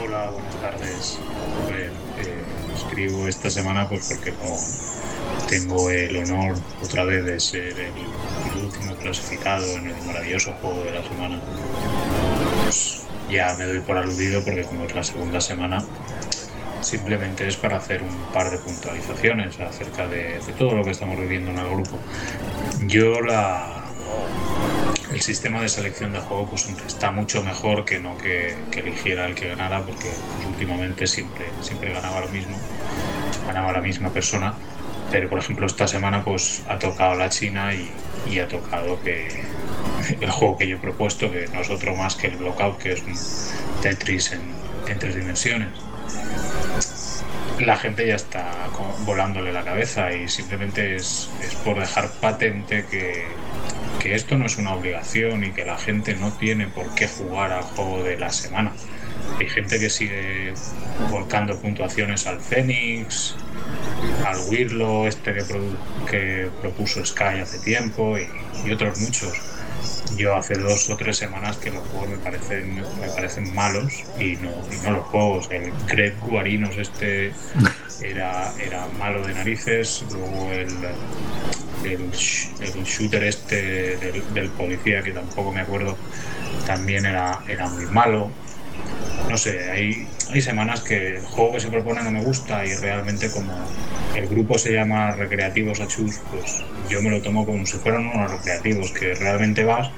Hola, 0.05 0.31
buenas 0.31 0.55
tardes. 0.61 1.19
Eh, 1.71 1.89
escribo 2.75 3.27
esta 3.27 3.49
semana 3.49 3.87
pues 3.87 4.13
porque 4.13 4.31
no 4.31 5.47
tengo 5.49 5.89
el 5.89 6.17
honor 6.17 6.55
otra 6.83 7.03
vez 7.05 7.25
de 7.25 7.39
ser 7.39 7.79
el, 7.79 7.91
clasificado 9.01 9.65
en 9.77 9.87
el 9.87 10.01
maravilloso 10.05 10.53
juego 10.61 10.83
de 10.83 10.91
la 10.91 11.03
semana. 11.03 11.39
Pues 12.63 13.03
ya 13.29 13.55
me 13.57 13.65
doy 13.65 13.79
por 13.79 13.97
aludido 13.97 14.43
porque 14.43 14.63
como 14.63 14.85
es 14.85 14.95
la 14.95 15.03
segunda 15.03 15.41
semana, 15.41 15.83
simplemente 16.81 17.47
es 17.47 17.55
para 17.55 17.77
hacer 17.77 18.01
un 18.01 18.15
par 18.33 18.49
de 18.49 18.57
puntualizaciones 18.57 19.59
acerca 19.59 20.07
de, 20.07 20.39
todo 20.57 20.75
lo 20.75 20.83
que 20.83 20.91
estamos 20.91 21.19
viviendo 21.19 21.51
en 21.51 21.59
el 21.59 21.69
grupo. 21.69 21.99
Yo 22.87 23.21
la 23.21 23.77
el 25.11 25.21
sistema 25.21 25.61
de 25.61 25.67
selección 25.67 26.13
de 26.13 26.19
juego 26.19 26.47
pues 26.49 26.67
está 26.87 27.11
mucho 27.11 27.43
mejor 27.43 27.83
que 27.83 27.99
no 27.99 28.17
que, 28.17 28.55
eligiera 28.73 29.25
el 29.25 29.35
que 29.35 29.49
ganara 29.49 29.81
porque 29.81 30.09
últimamente 30.47 31.05
siempre 31.05 31.45
siempre 31.61 31.91
ganaba 31.91 32.21
lo 32.21 32.29
mismo 32.29 32.57
ganaba 33.45 33.73
la 33.73 33.81
misma 33.81 34.09
persona 34.09 34.53
pero 35.11 35.29
por 35.29 35.39
ejemplo 35.39 35.65
esta 35.65 35.87
semana 35.87 36.23
pues 36.23 36.63
ha 36.67 36.79
tocado 36.79 37.15
la 37.15 37.29
China 37.29 37.71
y, 37.73 38.39
ha 38.39 38.47
tocado 38.47 39.01
que 39.01 39.27
el 40.21 40.31
juego 40.31 40.57
que 40.57 40.67
yo 40.67 40.77
he 40.77 40.79
propuesto 40.79 41.31
que 41.31 41.47
no 41.53 41.61
es 41.61 41.69
otro 41.69 41.95
más 41.95 42.15
que 42.15 42.27
el 42.27 42.37
Blockout 42.37 42.77
que 42.77 42.93
es 42.93 43.01
un 43.01 43.81
Tetris 43.81 44.31
en, 44.31 44.41
en 44.87 44.99
tres 44.99 45.15
dimensiones 45.15 45.69
la 47.65 47.77
gente 47.77 48.07
ya 48.07 48.15
está 48.15 48.69
volándole 49.05 49.53
la 49.53 49.63
cabeza 49.63 50.13
y 50.13 50.27
simplemente 50.27 50.95
es, 50.95 51.29
por 51.63 51.79
dejar 51.79 52.09
patente 52.19 52.85
que, 52.89 53.25
que, 53.99 54.15
esto 54.15 54.37
no 54.37 54.45
es 54.45 54.57
una 54.57 54.73
obligación 54.73 55.43
y 55.43 55.51
que 55.51 55.65
la 55.65 55.77
gente 55.77 56.15
no 56.15 56.31
tiene 56.31 56.67
por 56.67 56.93
qué 56.95 57.07
jugar 57.07 57.51
al 57.51 57.63
juego 57.63 58.03
de 58.03 58.17
la 58.17 58.31
semana. 58.31 58.73
Hay 59.41 59.49
gente 59.49 59.79
que 59.79 59.89
sigue 59.89 60.53
volcando 61.09 61.59
puntuaciones 61.59 62.27
al 62.27 62.39
Fénix, 62.39 63.35
al 64.23 64.37
Wirlo, 64.47 65.07
este 65.07 65.33
que, 65.33 65.43
que 66.07 66.49
propuso 66.61 67.03
Sky 67.03 67.39
hace 67.41 67.57
tiempo 67.57 68.19
y, 68.19 68.27
y 68.63 68.71
otros 68.71 68.99
muchos 68.99 69.33
yo 70.15 70.35
hace 70.35 70.59
dos 70.59 70.89
o 70.91 70.95
tres 70.95 71.17
semanas 71.17 71.57
que 71.57 71.71
los 71.71 71.81
juegos 71.87 72.09
me 72.09 72.17
parecen, 72.17 72.75
me 72.75 73.07
parecen 73.15 73.55
malos 73.55 74.03
y 74.19 74.35
no, 74.35 74.51
y 74.71 74.85
no 74.85 74.91
los 74.91 75.05
juegos. 75.07 75.49
El 75.49 75.71
Greg 75.87 76.19
Guarinos 76.19 76.77
este 76.77 77.33
era, 78.03 78.53
era 78.59 78.85
malo 78.99 79.25
de 79.25 79.33
narices, 79.33 80.05
luego 80.11 80.51
el, 80.51 80.69
el, 81.83 82.11
shooter 82.83 83.23
este 83.23 83.97
del, 84.35 84.49
policía 84.51 85.01
que 85.01 85.13
tampoco 85.13 85.51
me 85.51 85.61
acuerdo 85.61 85.97
también 86.67 87.07
era, 87.07 87.39
era 87.47 87.67
muy 87.69 87.87
malo. 87.87 88.29
No 89.31 89.37
sé, 89.37 89.71
hay, 89.71 90.05
hay 90.29 90.41
semanas 90.41 90.81
que 90.81 91.15
el 91.15 91.21
juego 91.21 91.53
que 91.53 91.61
se 91.61 91.69
propone 91.69 92.03
no 92.03 92.11
me 92.11 92.21
gusta 92.21 92.65
y 92.65 92.75
realmente 92.75 93.31
como 93.31 93.53
el 94.13 94.27
grupo 94.27 94.57
se 94.57 94.73
llama 94.73 95.11
Recreativos 95.11 95.79
Achus, 95.79 96.19
pues 96.29 96.61
yo 96.89 97.01
me 97.01 97.09
lo 97.09 97.21
tomo 97.21 97.45
como 97.45 97.65
si 97.65 97.77
fueran 97.77 98.07
unos 98.07 98.29
recreativos, 98.29 98.91
que 98.91 99.15
realmente 99.15 99.63
vas 99.63 99.89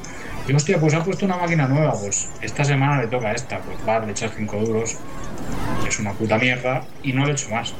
y 0.48 0.54
hostia, 0.54 0.80
pues 0.80 0.93
ha 0.93 1.04
puesto 1.04 1.26
una 1.26 1.38
máquina 1.38 1.67
nueva, 1.67 2.00
pues 2.00 2.30
esta 2.43 2.63
semana 2.63 3.02
le 3.02 3.08
toca 3.08 3.32
esta, 3.32 3.58
pues 3.62 3.80
va, 3.88 4.06
le 4.06 4.12
echas 4.12 4.34
5 4.38 4.56
duros, 4.58 4.98
es 5.88 6.00
una 6.00 6.13
puta 6.13 6.38
mierda 6.38 6.86
y 7.02 7.13
no 7.13 7.26
le 7.26 7.32
echo 7.32 7.50
más. 7.50 7.74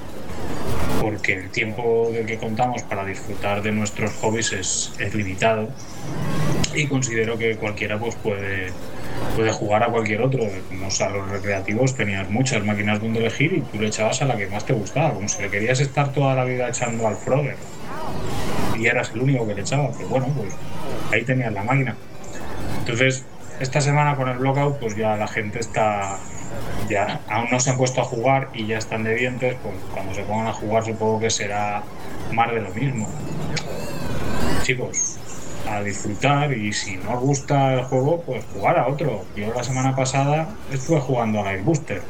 Porque 1.02 1.36
el 1.36 1.52
tiempo 1.52 2.10
del 2.12 2.26
que 2.26 2.38
contamos 2.38 2.82
para 2.82 3.06
disfrutar 3.06 3.62
de 3.62 3.72
nuestros 3.74 4.12
hobbies 4.22 4.54
es, 4.54 4.94
es 4.98 5.14
limitado 5.14 5.70
y 6.74 6.88
considero 6.88 7.38
que 7.38 7.58
cualquiera 7.58 8.00
pues 8.00 8.16
puede 8.16 8.72
puede 9.36 9.52
jugar 9.52 9.84
a 9.84 9.88
cualquier 9.88 10.22
otro. 10.22 10.42
Como 10.70 10.86
los 10.86 11.30
recreativos 11.30 11.96
tenías 11.96 12.30
muchas 12.30 12.64
máquinas 12.64 13.02
donde 13.02 13.20
elegir 13.20 13.54
y 13.54 13.62
tú 13.62 13.80
le 13.80 13.88
echabas 13.88 14.22
a 14.22 14.26
la 14.26 14.38
que 14.38 14.48
más 14.48 14.66
te 14.66 14.74
gustaba, 14.74 15.14
como 15.14 15.28
si 15.28 15.42
le 15.42 15.50
querías 15.50 15.80
estar 15.80 16.12
toda 16.14 16.36
la 16.36 16.46
vida 16.46 16.70
echando 16.70 17.08
al 17.08 17.16
Frogger 17.16 17.58
y 18.78 18.88
eras 18.88 19.12
el 19.14 19.22
único 19.22 19.48
que 19.48 19.56
le 19.56 19.62
echaba. 19.62 19.90
Pues 19.92 20.08
bueno, 20.08 20.28
pues 20.36 20.54
ahí 21.12 21.24
tenías 21.24 21.54
la 21.54 21.64
máquina. 21.64 21.96
Entonces, 22.80 23.24
esta 23.60 23.82
semana 23.82 24.16
con 24.16 24.30
el 24.30 24.38
blockout, 24.38 24.80
pues 24.80 24.96
ya 24.96 25.16
la 25.16 25.28
gente 25.28 25.60
está. 25.60 26.18
Ya 26.90 27.22
aún 27.30 27.48
no 27.52 27.60
se 27.60 27.72
han 27.72 27.78
puesto 27.78 28.02
a 28.02 28.04
jugar 28.04 28.50
y 28.54 28.68
ya 28.68 28.78
están 28.78 29.04
de 29.04 29.16
dientes, 29.16 29.56
pues 29.64 29.76
cuando 29.92 30.14
se 30.14 30.24
pongan 30.24 30.48
a 30.48 30.54
jugar 30.54 30.86
supongo 30.86 31.20
que 31.20 31.30
será 31.30 31.82
más 32.32 32.52
de 32.52 32.62
lo 32.62 32.70
mismo. 32.72 33.08
Chicos, 34.62 35.18
a 35.70 35.82
disfrutar 35.82 36.54
y 36.54 36.74
si 36.74 36.98
no 36.98 37.16
os 37.16 37.22
gusta 37.22 37.76
el 37.76 37.84
juego, 37.84 38.22
pues 38.22 38.44
jugar 38.54 38.78
a 38.78 38.88
otro. 38.88 39.26
Yo 39.36 39.54
la 39.54 39.64
semana 39.64 39.96
pasada 39.96 40.50
estuve 40.72 41.00
jugando 41.00 41.46
a 41.46 41.56
Booster. 41.58 42.02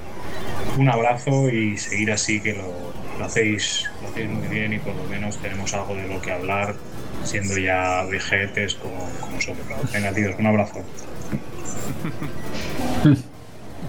Un 0.77 0.89
abrazo 0.89 1.49
y 1.49 1.77
seguir 1.77 2.11
así 2.11 2.39
que 2.39 2.53
lo, 2.53 3.23
hacéis, 3.23 3.89
lo 4.01 4.09
hacéis 4.09 4.29
muy 4.29 4.47
bien 4.47 4.73
y 4.73 4.79
por 4.79 4.95
lo 4.95 5.03
menos 5.05 5.37
tenemos 5.37 5.73
algo 5.73 5.95
de 5.95 6.07
lo 6.07 6.21
que 6.21 6.31
hablar 6.31 6.75
siendo 7.23 7.57
ya 7.57 8.03
vejetes 8.09 8.75
como, 8.75 9.07
como 9.19 9.39
somos. 9.39 9.61
Venga, 9.91 10.11
un 10.37 10.47
abrazo. 10.47 10.83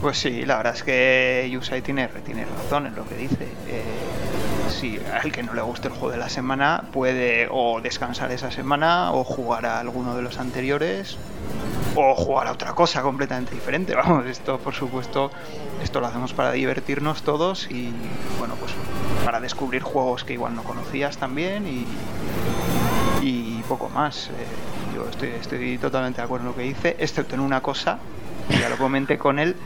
Pues 0.00 0.18
sí, 0.18 0.44
la 0.44 0.58
verdad 0.58 0.74
es 0.74 0.82
que 0.82 1.48
Yusai 1.50 1.80
tiene, 1.80 2.08
tiene 2.26 2.44
razón 2.44 2.86
en 2.86 2.94
lo 2.94 3.08
que 3.08 3.16
dice. 3.16 3.44
Eh, 3.68 3.82
si 4.74 5.00
al 5.22 5.32
que 5.32 5.42
no 5.42 5.54
le 5.54 5.62
guste 5.62 5.88
el 5.88 5.94
juego 5.94 6.10
de 6.10 6.18
la 6.18 6.28
semana 6.28 6.84
puede 6.92 7.48
o 7.50 7.80
descansar 7.80 8.30
esa 8.32 8.50
semana 8.50 9.12
o 9.12 9.24
jugar 9.24 9.66
a 9.66 9.80
alguno 9.80 10.14
de 10.16 10.22
los 10.22 10.38
anteriores 10.38 11.16
o 11.94 12.14
jugar 12.14 12.48
a 12.48 12.52
otra 12.52 12.74
cosa 12.74 13.02
completamente 13.02 13.54
diferente. 13.54 13.94
Vamos, 13.96 14.26
esto 14.26 14.58
por 14.58 14.74
supuesto, 14.74 15.30
esto 15.82 16.00
lo 16.00 16.06
hacemos 16.06 16.34
para 16.34 16.52
divertirnos 16.52 17.22
todos 17.22 17.70
y 17.70 17.92
bueno, 18.38 18.54
pues 18.56 18.72
para 19.24 19.40
descubrir 19.40 19.82
juegos 19.82 20.24
que 20.24 20.34
igual 20.34 20.54
no 20.54 20.64
conocías 20.64 21.16
también 21.16 21.66
y, 21.66 21.86
y 23.22 23.62
poco 23.68 23.88
más. 23.88 24.28
Eh, 24.28 24.32
yo 24.94 25.08
estoy, 25.08 25.30
estoy 25.30 25.78
totalmente 25.78 26.20
de 26.20 26.24
acuerdo 26.24 26.46
en 26.46 26.52
lo 26.52 26.56
que 26.56 26.62
dice, 26.62 26.96
excepto 26.98 27.34
en 27.34 27.40
una 27.40 27.62
cosa, 27.62 27.98
ya 28.48 28.68
lo 28.68 28.76
comenté 28.76 29.18
con 29.18 29.38
él, 29.38 29.56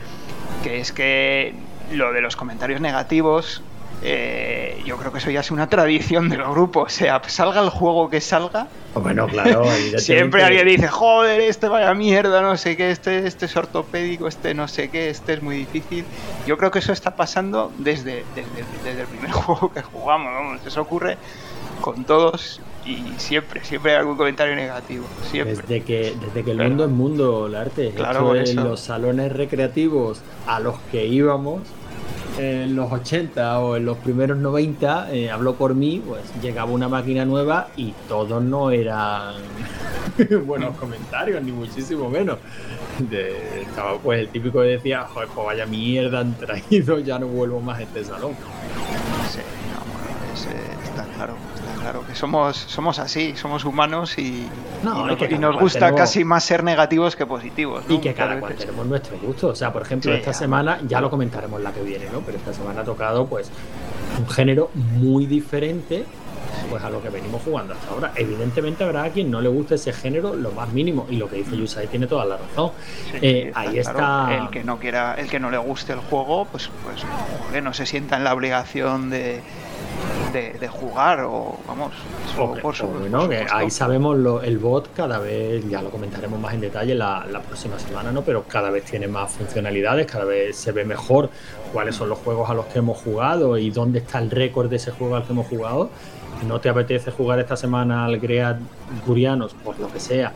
que 0.63 0.79
es 0.79 0.91
que 0.91 1.53
lo 1.91 2.13
de 2.13 2.21
los 2.21 2.35
comentarios 2.35 2.81
negativos 2.81 3.61
eh, 4.01 4.81
yo 4.85 4.97
creo 4.97 5.11
que 5.11 5.17
eso 5.17 5.29
ya 5.29 5.41
es 5.41 5.51
una 5.51 5.67
tradición 5.67 6.29
del 6.29 6.43
grupo. 6.43 6.81
O 6.81 6.89
sea, 6.89 7.21
salga 7.27 7.61
el 7.61 7.69
juego 7.69 8.09
que 8.09 8.21
salga. 8.21 8.67
Bueno, 8.95 9.27
claro, 9.27 9.65
siempre 9.97 10.43
alguien 10.43 10.67
dice, 10.67 10.87
joder, 10.87 11.41
este 11.41 11.67
vaya 11.67 11.93
mierda, 11.93 12.41
no 12.41 12.57
sé 12.57 12.75
qué, 12.75 12.91
este, 12.91 13.27
este 13.27 13.45
es 13.45 13.55
ortopédico, 13.55 14.27
este 14.27 14.53
no 14.53 14.67
sé 14.67 14.89
qué, 14.89 15.09
este 15.09 15.33
es 15.33 15.43
muy 15.43 15.57
difícil. 15.57 16.05
Yo 16.47 16.57
creo 16.57 16.71
que 16.71 16.79
eso 16.79 16.91
está 16.91 17.15
pasando 17.15 17.71
desde, 17.77 18.23
desde, 18.35 19.01
el 19.01 19.07
primer 19.07 19.31
juego 19.31 19.71
que 19.71 19.81
jugamos, 19.81 20.33
vamos, 20.33 20.61
eso 20.65 20.81
ocurre 20.81 21.17
con 21.81 22.03
todos 22.03 22.61
y 22.85 23.13
siempre, 23.17 23.63
siempre 23.63 23.91
hay 23.91 23.97
algún 23.99 24.17
comentario 24.17 24.55
negativo. 24.55 25.05
Siempre. 25.29 25.55
Desde 25.55 25.81
que, 25.83 26.15
desde 26.19 26.43
que 26.43 26.51
el 26.51 26.57
mundo 26.57 26.85
es 26.85 26.89
mundo, 26.89 27.47
el 27.47 27.55
arte. 27.55 27.91
Claro, 27.95 28.35
en 28.35 28.55
los 28.55 28.79
salones 28.79 29.31
recreativos 29.31 30.21
a 30.47 30.59
los 30.59 30.79
que 30.91 31.05
íbamos, 31.05 31.61
en 32.37 32.75
los 32.75 32.91
80 32.91 33.59
o 33.59 33.75
en 33.75 33.85
los 33.85 33.97
primeros 33.97 34.37
90, 34.37 35.13
eh, 35.13 35.29
habló 35.29 35.55
por 35.55 35.75
mí, 35.75 36.01
pues 36.05 36.21
llegaba 36.41 36.71
una 36.71 36.87
máquina 36.87 37.25
nueva 37.25 37.69
y 37.75 37.93
todos 38.07 38.41
no 38.43 38.71
eran 38.71 39.35
buenos 40.45 40.77
comentarios, 40.77 41.41
ni 41.43 41.51
muchísimo 41.51 42.09
menos. 42.09 42.37
estaba 43.61 43.97
pues 43.97 44.21
el 44.21 44.29
típico 44.29 44.61
que 44.61 44.67
decía, 44.67 45.03
joder, 45.03 45.29
pues 45.33 45.47
vaya 45.47 45.65
mierda 45.65 46.19
han 46.19 46.33
traído, 46.35 46.99
ya 46.99 47.19
no 47.19 47.27
vuelvo 47.27 47.59
más 47.59 47.79
a 47.79 47.83
este 47.83 48.03
salón. 48.03 48.33
Claro 51.91 52.05
que 52.05 52.13
somos, 52.13 52.55
somos 52.55 52.99
así, 52.99 53.35
somos 53.35 53.65
humanos 53.65 54.17
y, 54.19 54.47
nos, 54.83 55.59
gusta 55.59 55.95
casi 55.95 56.23
más 56.23 56.43
ser 56.43 56.63
negativos 56.63 57.15
que 57.15 57.25
positivos. 57.25 57.83
Y 57.89 57.97
que 57.97 58.13
cada 58.13 58.39
cual 58.39 58.53
tenemos 58.53 58.85
nuestro 58.85 59.17
gusto. 59.17 59.47
O 59.49 59.55
sea, 59.55 59.73
por 59.73 59.81
ejemplo, 59.81 60.13
esta 60.13 60.33
semana, 60.33 60.79
ya 60.87 61.01
lo 61.01 61.09
comentaremos 61.09 61.59
la 61.61 61.71
que 61.71 61.81
viene, 61.81 62.05
¿no? 62.11 62.21
Pero 62.21 62.37
esta 62.37 62.53
semana 62.53 62.81
ha 62.81 62.83
tocado 62.83 63.25
pues 63.25 63.51
un 64.19 64.29
género 64.29 64.69
muy 64.75 65.25
diferente 65.25 66.05
pues 66.69 66.83
a 66.83 66.89
lo 66.89 67.01
que 67.01 67.09
venimos 67.09 67.41
jugando 67.43 67.73
hasta 67.73 67.89
ahora. 67.89 68.11
Evidentemente 68.15 68.83
habrá 68.83 69.03
a 69.03 69.09
quien 69.09 69.31
no 69.31 69.41
le 69.41 69.49
guste 69.49 69.75
ese 69.75 69.91
género 69.91 70.35
lo 70.35 70.51
más 70.51 70.71
mínimo 70.71 71.07
y 71.09 71.15
lo 71.15 71.27
que 71.27 71.37
dice 71.37 71.57
Yusai 71.57 71.87
tiene 71.87 72.05
toda 72.05 72.25
la 72.25 72.37
razón. 72.37 72.71
Eh, 73.21 73.51
ahí 73.55 73.79
está. 73.79 74.37
El 74.37 74.49
que 74.49 74.63
no 74.63 74.77
quiera, 74.77 75.15
el 75.15 75.27
que 75.27 75.39
no 75.39 75.49
le 75.49 75.57
guste 75.57 75.93
el 75.93 75.99
juego, 75.99 76.45
pues, 76.45 76.69
pues 76.83 77.63
no 77.63 77.73
se 77.73 77.85
sienta 77.85 78.17
en 78.17 78.23
la 78.23 78.33
obligación 78.33 79.09
de, 79.09 79.41
de, 80.33 80.67
jugar 80.67 81.21
o 81.21 81.57
vamos. 81.67 81.91
por, 82.35 82.75
ahí 83.51 83.69
sabemos 83.69 84.17
lo, 84.17 84.41
el 84.41 84.59
bot 84.59 84.93
cada 84.93 85.17
vez, 85.19 85.67
ya 85.67 85.81
lo 85.81 85.89
comentaremos 85.89 86.39
más 86.39 86.53
en 86.53 86.61
detalle 86.61 86.95
la, 86.95 87.25
la 87.29 87.41
próxima 87.41 87.79
semana, 87.79 88.11
¿no? 88.11 88.21
Pero 88.21 88.43
cada 88.43 88.69
vez 88.69 88.85
tiene 88.85 89.07
más 89.07 89.31
funcionalidades, 89.31 90.05
cada 90.05 90.25
vez 90.25 90.55
se 90.55 90.71
ve 90.71 90.85
mejor 90.85 91.29
cuáles 91.73 91.95
son 91.95 92.09
los 92.09 92.19
juegos 92.19 92.49
a 92.49 92.53
los 92.53 92.65
que 92.67 92.79
hemos 92.79 92.97
jugado 92.97 93.57
y 93.57 93.71
dónde 93.71 93.99
está 93.99 94.19
el 94.19 94.29
récord 94.29 94.69
de 94.69 94.75
ese 94.75 94.91
juego 94.91 95.15
al 95.15 95.25
que 95.25 95.33
hemos 95.33 95.47
jugado 95.47 95.89
no 96.47 96.59
te 96.59 96.69
apetece 96.69 97.11
jugar 97.11 97.39
esta 97.39 97.55
semana 97.55 98.05
al 98.05 98.19
Great 98.19 98.57
Gurianos, 99.05 99.53
por 99.53 99.79
lo 99.79 99.91
que 99.91 99.99
sea, 99.99 100.33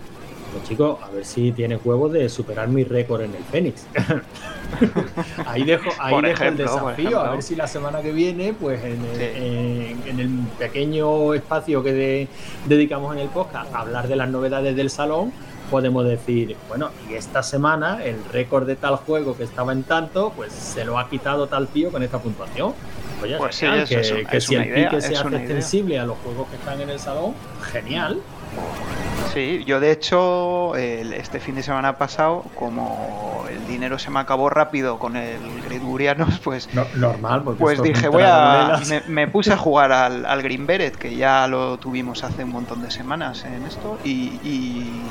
pues 0.54 0.64
chicos, 0.70 1.00
a 1.02 1.10
ver 1.10 1.26
si 1.26 1.52
tienes 1.52 1.80
huevos 1.84 2.12
de 2.14 2.30
superar 2.30 2.68
mi 2.68 2.84
récord 2.84 3.22
en 3.22 3.36
el 3.36 3.44
Fénix. 3.44 3.86
ahí 5.48 5.64
dejo, 5.64 5.90
ahí 6.00 6.22
dejo 6.22 6.44
el 6.44 6.58
desafío, 6.58 7.20
a 7.20 7.32
ver 7.32 7.44
si 7.44 7.56
la 7.56 7.68
semana 7.68 8.02
que 8.02 8.12
viene, 8.12 8.54
pues 8.54 8.82
en 8.84 10.20
el, 10.20 10.30
pequeño 10.60 11.34
espacio 11.34 11.84
que 11.84 12.28
dedicamos 12.68 13.16
en 13.16 13.22
el 13.24 13.30
podcast 13.30 13.74
a 13.74 13.80
hablar 13.80 14.08
de 14.08 14.16
las 14.16 14.30
novedades 14.30 14.76
del 14.76 14.90
salón, 14.90 15.34
podemos 15.72 16.06
decir, 16.06 16.56
bueno, 16.68 16.92
y 17.10 17.16
esta 17.16 17.42
semana 17.42 18.04
el 18.04 18.24
récord 18.26 18.68
de 18.68 18.76
tal 18.76 18.98
juego 18.98 19.36
que 19.36 19.44
estaba 19.44 19.72
en 19.72 19.84
tanto, 19.84 20.32
pues 20.36 20.54
se 20.54 20.86
lo 20.86 21.00
ha 21.00 21.10
quitado 21.10 21.48
tal 21.48 21.68
tío 21.68 21.92
con 21.92 22.04
esta 22.04 22.20
puntuación. 22.20 22.74
Pues, 23.20 23.56
sí, 23.56 23.66
que, 23.88 24.42
si 24.42 24.56
el 24.56 24.74
pique 24.74 25.02
se 25.02 25.16
hace 25.16 25.36
extensible 25.36 25.98
a 25.98 26.06
los 26.06 26.18
juegos 26.18 26.48
que 26.50 26.58
están 26.58 26.82
en 26.82 26.90
el 26.90 27.00
salón, 27.00 27.34
genial. 27.72 28.20
Sí, 29.34 29.64
yo 29.66 29.80
de 29.80 29.92
hecho 29.92 30.76
este 30.76 31.40
fin 31.40 31.56
de 31.56 31.64
semana 31.64 31.98
pasado, 31.98 32.46
como 32.56 33.46
el 33.50 33.66
dinero 33.68 33.98
se 33.98 34.12
me 34.12 34.20
acabó 34.20 34.50
rápido 34.50 35.00
con 35.00 35.16
el 35.16 35.40
Gridurianos, 35.66 36.40
pues 36.40 36.70
normal, 36.96 37.44
pues 37.58 37.82
dije 37.82 38.10
voy 38.10 38.24
a 38.26 38.80
me, 39.08 39.28
puse 39.28 39.54
a 39.54 39.58
jugar 39.58 39.92
al, 39.92 40.42
Green 40.44 40.68
Beret 40.68 40.96
que 40.96 41.16
ya 41.16 41.48
lo 41.48 41.78
tuvimos 41.78 42.24
hace 42.24 42.44
un 42.44 42.52
montón 42.52 42.84
de 42.84 42.92
semanas 42.92 43.44
en 43.46 43.66
esto 43.66 43.98
y, 44.04 45.02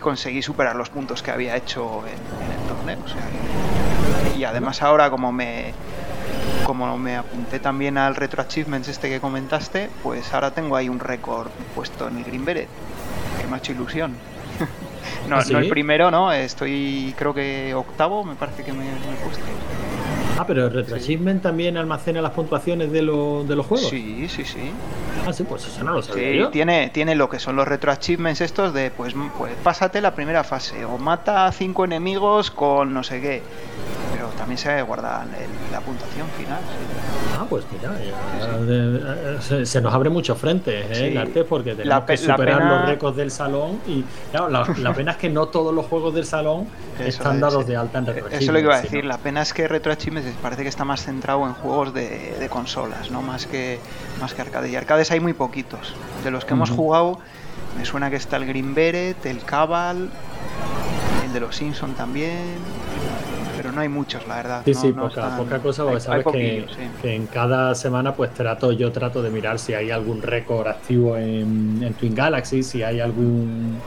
conseguí 0.00 0.40
superar 0.40 0.76
los 0.76 0.88
puntos 0.88 1.22
que 1.22 1.30
había 1.30 1.54
hecho 1.56 2.02
en, 2.06 2.14
el 2.14 2.68
torneo. 2.68 2.98
y 4.38 4.44
además 4.44 4.80
ahora 4.80 5.10
como 5.10 5.30
me 5.30 5.74
como 6.64 6.96
me 6.96 7.16
apunté 7.16 7.58
también 7.58 7.98
al 7.98 8.14
Retro 8.14 8.42
Achievements 8.42 8.88
este 8.88 9.10
que 9.10 9.20
comentaste, 9.20 9.90
pues 10.02 10.32
ahora 10.32 10.52
tengo 10.52 10.76
ahí 10.76 10.88
un 10.88 11.00
récord 11.00 11.48
puesto 11.74 12.08
en 12.08 12.18
el 12.18 12.24
Green 12.24 12.44
Beret, 12.44 12.68
me 13.50 13.56
ha 13.56 13.58
hecho 13.58 13.72
ilusión. 13.72 14.14
no, 15.28 15.36
¿Ah, 15.36 15.44
no 15.50 15.58
el 15.58 15.68
primero, 15.68 16.10
¿no? 16.10 16.32
Estoy 16.32 17.14
creo 17.18 17.34
que 17.34 17.74
octavo, 17.74 18.24
me 18.24 18.34
parece 18.34 18.64
que 18.64 18.72
me, 18.72 18.84
he 18.84 19.24
puesto. 19.24 19.44
Ah, 20.38 20.46
pero 20.46 20.66
el 20.66 20.72
Retro 20.72 20.96
Achievement 20.96 21.42
también 21.42 21.76
almacena 21.76 22.22
las 22.22 22.32
puntuaciones 22.32 22.90
de, 22.92 23.00
de 23.00 23.56
los 23.56 23.66
juegos. 23.66 23.90
Sí, 23.90 24.26
sí, 24.28 24.44
sí. 24.44 24.70
Ah, 25.26 25.32
sí, 25.34 25.42
pues 25.42 25.66
eso 25.66 25.84
no 25.84 25.92
lo 25.92 26.02
sabía. 26.02 26.46
Sí, 26.46 26.50
Tiene, 26.50 26.88
tiene 26.88 27.14
lo 27.14 27.28
que 27.28 27.38
son 27.38 27.56
los 27.56 27.68
Retro 27.68 27.92
Achievements 27.92 28.40
estos 28.40 28.72
de, 28.72 28.90
pues, 28.90 29.14
pues 29.36 29.52
pásate 29.62 30.00
la 30.00 30.14
primera 30.14 30.42
fase 30.42 30.86
o 30.86 30.96
mata 30.96 31.46
a 31.46 31.52
cinco 31.52 31.84
enemigos 31.84 32.50
con 32.50 32.94
no 32.94 33.02
sé 33.02 33.20
qué 33.20 33.42
también 34.40 34.56
se 34.56 34.80
guarda 34.80 35.26
la 35.70 35.80
puntuación 35.80 36.26
final. 36.28 36.60
Ah, 37.38 37.44
pues 37.48 37.66
mira, 37.70 37.92
se, 39.66 39.80
nos 39.82 39.92
abre 39.92 40.08
mucho 40.08 40.34
frente 40.34 40.80
¿eh? 40.80 41.08
el 41.08 41.18
arte 41.18 41.44
porque 41.44 41.74
tenemos 41.74 42.04
que 42.04 42.16
superar 42.16 42.64
los 42.64 42.86
récords 42.86 43.18
del 43.18 43.30
salón 43.30 43.80
y 43.86 44.02
la, 44.32 44.94
pena 44.94 45.12
es 45.12 45.16
que 45.18 45.28
no 45.28 45.48
todos 45.48 45.74
los 45.74 45.84
juegos 45.84 46.14
del 46.14 46.24
salón 46.24 46.66
están 46.98 47.38
dados 47.38 47.66
de 47.66 47.76
alta 47.76 47.98
en 47.98 48.06
Retro 48.06 48.28
Eso 48.28 48.38
es 48.38 48.46
lo 48.46 48.54
que 48.54 48.60
iba 48.60 48.76
a 48.76 48.80
decir, 48.80 49.04
la 49.04 49.18
pena 49.18 49.42
es 49.42 49.52
que 49.52 49.68
Retro 49.68 49.92
Achievements 49.92 50.34
parece 50.40 50.62
que 50.62 50.70
está 50.70 50.86
más 50.86 51.04
centrado 51.04 51.46
en 51.46 51.52
juegos 51.52 51.92
de, 51.92 52.48
consolas, 52.50 53.10
no 53.10 53.20
más 53.20 53.46
que 53.46 53.78
más 54.20 54.32
que 54.32 54.40
arcade. 54.40 54.70
Y 54.70 54.76
arcades 54.76 55.10
hay 55.10 55.20
muy 55.20 55.34
poquitos. 55.34 55.94
De 56.24 56.30
los 56.30 56.46
que 56.46 56.54
hemos 56.54 56.70
jugado, 56.70 57.18
me 57.76 57.84
suena 57.84 58.08
que 58.08 58.16
está 58.16 58.38
el 58.38 58.46
Green 58.46 58.74
Beret, 58.74 59.26
el 59.26 59.44
Cabal, 59.44 60.08
el 61.26 61.32
de 61.34 61.40
los 61.40 61.56
Simpson 61.56 61.92
también 61.92 62.56
pero 63.60 63.72
no 63.72 63.82
hay 63.82 63.90
muchos, 63.90 64.26
la 64.26 64.36
verdad. 64.36 64.62
Sí, 64.64 64.72
sí, 64.72 64.90
poca, 64.92 65.58
cosa, 65.58 65.84
porque 65.84 66.00
sabes 66.00 66.24
que, 66.32 67.14
en 67.14 67.26
cada 67.26 67.74
semana 67.74 68.14
pues 68.14 68.32
trato, 68.32 68.72
yo 68.72 68.90
trato 68.90 69.20
de 69.20 69.28
mirar 69.28 69.58
si 69.58 69.74
hay 69.74 69.90
algún 69.90 70.22
récord 70.22 70.66
activo 70.66 71.14
en, 71.18 71.94
Twin 72.00 72.14
Galaxy, 72.14 72.62
si 72.62 72.82
hay 72.82 73.00
algún 73.00 73.78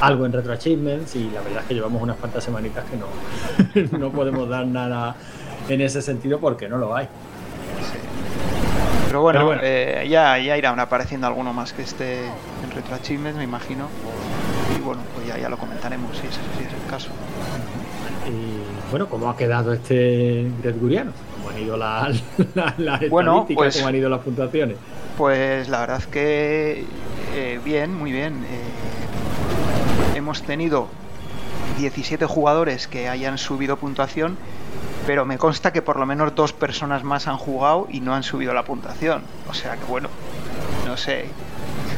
algo 0.00 0.24
en 0.24 0.32
Retro 0.32 0.54
Achievements 0.54 1.16
y 1.16 1.30
la 1.30 1.42
verdad 1.42 1.60
es 1.60 1.68
que 1.68 1.74
llevamos 1.74 2.00
unas 2.00 2.16
cuantas 2.16 2.42
semanitas 2.42 2.82
que 2.84 2.96
no, 2.96 3.98
no 3.98 4.10
podemos 4.10 4.48
dar 4.48 4.66
nada 4.66 5.16
en 5.68 5.82
ese 5.82 6.00
sentido 6.00 6.40
porque 6.40 6.66
no 6.66 6.78
lo 6.78 6.96
hay. 6.96 7.06
Pero 9.06 9.20
bueno, 9.20 9.52
eh, 9.62 10.06
ya, 10.08 10.38
ya 10.38 10.56
irán 10.56 10.80
apareciendo 10.80 11.26
alguno 11.26 11.52
más 11.52 11.74
que 11.74 11.82
esté 11.82 12.24
en 12.24 12.70
Retro 12.74 12.94
Achievements, 12.94 13.36
me 13.36 13.44
imagino. 13.44 13.86
Y 14.74 14.80
bueno, 14.80 15.02
pues 15.14 15.26
ya, 15.26 15.36
ya 15.36 15.50
lo 15.50 15.58
comentaremos 15.58 16.16
si 16.16 16.26
es, 16.26 16.34
si 16.34 16.64
es 16.64 16.72
el 16.72 16.90
caso. 16.90 17.10
Bueno, 18.94 19.08
¿cómo 19.08 19.28
ha 19.28 19.36
quedado 19.36 19.72
este 19.72 20.48
Gregoriano? 20.62 21.10
¿Cómo 21.34 21.50
han 21.50 21.58
ido 21.58 21.76
las 21.76 22.22
bueno, 23.10 23.44
pues, 23.52 23.74
¿Cómo 23.74 23.88
han 23.88 23.96
ido 23.96 24.08
las 24.08 24.20
puntuaciones? 24.20 24.76
Pues 25.18 25.68
la 25.68 25.80
verdad 25.80 25.98
es 25.98 26.06
que 26.06 26.84
eh, 27.34 27.58
bien, 27.64 27.92
muy 27.92 28.12
bien. 28.12 28.44
Eh, 28.44 30.16
hemos 30.16 30.42
tenido 30.42 30.86
17 31.76 32.24
jugadores 32.26 32.86
que 32.86 33.08
hayan 33.08 33.36
subido 33.36 33.78
puntuación, 33.78 34.36
pero 35.08 35.24
me 35.24 35.38
consta 35.38 35.72
que 35.72 35.82
por 35.82 35.98
lo 35.98 36.06
menos 36.06 36.32
dos 36.36 36.52
personas 36.52 37.02
más 37.02 37.26
han 37.26 37.36
jugado 37.36 37.88
y 37.90 37.98
no 37.98 38.14
han 38.14 38.22
subido 38.22 38.54
la 38.54 38.64
puntuación. 38.64 39.22
O 39.50 39.54
sea 39.54 39.74
que 39.76 39.86
bueno, 39.86 40.08
no 40.86 40.96
sé, 40.96 41.24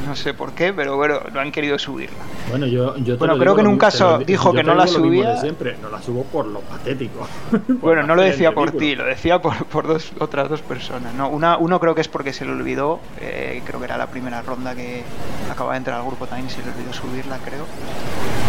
no 0.06 0.16
sé 0.16 0.34
por 0.34 0.52
qué, 0.52 0.72
pero 0.72 0.96
bueno, 0.96 1.20
no 1.32 1.40
han 1.40 1.52
querido 1.52 1.78
subirla. 1.78 2.16
Bueno, 2.50 2.66
yo, 2.66 2.96
yo 2.98 3.18
bueno, 3.18 3.36
creo 3.38 3.54
que 3.54 3.60
en 3.60 3.66
un 3.66 3.78
caso 3.78 4.18
dijo 4.18 4.52
que 4.52 4.62
no 4.62 4.74
la 4.74 4.86
subía. 4.86 5.36
Siempre, 5.40 5.76
no 5.82 5.90
la 5.90 6.00
subo 6.00 6.24
por 6.24 6.46
lo 6.46 6.60
patético. 6.60 7.26
bueno, 7.68 8.02
no 8.04 8.14
lo 8.14 8.22
decía 8.22 8.52
por 8.52 8.70
ti, 8.72 8.94
lo 8.94 9.04
decía 9.04 9.40
por, 9.40 9.66
por 9.66 9.86
dos, 9.86 10.12
otras 10.18 10.48
dos 10.48 10.62
personas. 10.62 11.14
No, 11.14 11.28
una, 11.28 11.58
uno 11.58 11.80
creo 11.80 11.94
que 11.94 12.00
es 12.00 12.08
porque 12.08 12.32
se 12.32 12.44
le 12.44 12.52
olvidó, 12.52 13.00
eh, 13.20 13.62
creo 13.64 13.80
que 13.80 13.86
era 13.86 13.98
la 13.98 14.06
primera 14.06 14.42
ronda 14.42 14.74
que 14.74 15.02
acababa 15.50 15.72
de 15.74 15.78
entrar 15.78 15.98
al 15.98 16.06
grupo 16.06 16.26
también 16.26 16.50
se 16.50 16.62
le 16.62 16.70
olvidó 16.70 16.92
subirla, 16.92 17.38
creo. 17.38 17.66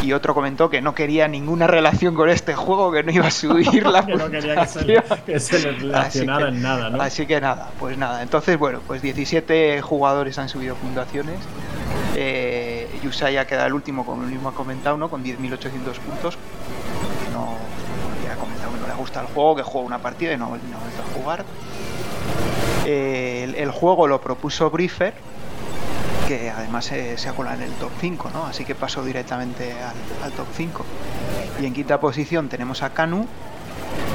Y 0.04 0.14
otro 0.14 0.34
comentó 0.34 0.70
que 0.70 0.82
no 0.82 0.94
quería 0.94 1.28
ninguna 1.28 1.68
relación 1.68 2.14
con 2.16 2.30
este 2.30 2.54
juego, 2.54 2.92
que 2.92 3.04
no 3.04 3.12
iba 3.12 3.28
a 3.28 3.32
subirla. 3.32 4.06
que 4.06 4.16
no 4.16 4.30
quería 4.30 4.68
que 5.26 5.40
se, 5.40 5.60
le 5.60 5.72
relacionara 5.72 6.50
en 6.50 6.62
nada, 6.62 6.90
¿no? 6.90 7.02
Así 7.02 7.26
que 7.26 7.42
nada, 7.42 7.72
pues 7.80 7.98
nada. 7.98 8.22
Entonces, 8.22 8.58
bueno, 8.58 8.80
pues 8.86 9.02
17 9.02 9.82
jugadores 9.82 10.38
han 10.38 10.50
subido 10.50 10.76
fundaciones. 10.76 11.38
Eh, 12.16 13.00
Yusaya 13.04 13.46
queda 13.46 13.68
el 13.68 13.74
último, 13.74 14.06
como 14.06 14.24
mismo 14.24 14.50
ha 14.50 14.54
comentado, 14.54 14.98
¿no? 14.98 15.10
con 15.10 15.24
10.800 15.24 16.00
puntos. 16.00 16.38
No, 17.32 17.56
ya 18.24 18.34
ha 18.34 18.36
comentado 18.38 18.74
que 18.74 18.80
no 18.80 18.88
le 18.88 18.94
gusta 18.96 19.22
el 19.22 19.28
juego, 19.28 19.56
que 19.56 19.64
juega 19.64 19.86
una 19.86 20.00
partida 20.00 20.34
y 20.34 20.38
no, 20.38 20.48
no 20.48 20.54
a 20.56 21.20
jugar. 21.20 21.46
El, 22.86 23.70
juego 23.70 24.08
lo 24.08 24.20
propuso 24.22 24.72
Briefer, 24.72 25.14
que 26.28 26.50
además 26.50 26.86
se, 26.86 27.18
ha 27.28 27.34
colado 27.34 27.58
en 27.58 27.64
el 27.64 27.72
top 27.74 27.92
5, 28.00 28.32
¿no? 28.34 28.46
así 28.46 28.66
que 28.66 28.76
pasó 28.76 29.04
directamente 29.04 29.74
al, 30.24 30.32
top 30.32 30.48
5. 30.54 30.86
Y 31.62 31.66
en 31.66 31.74
quinta 31.74 32.00
posición 32.00 32.50
tenemos 32.50 32.82
a 32.84 32.92
Kanu 32.92 33.28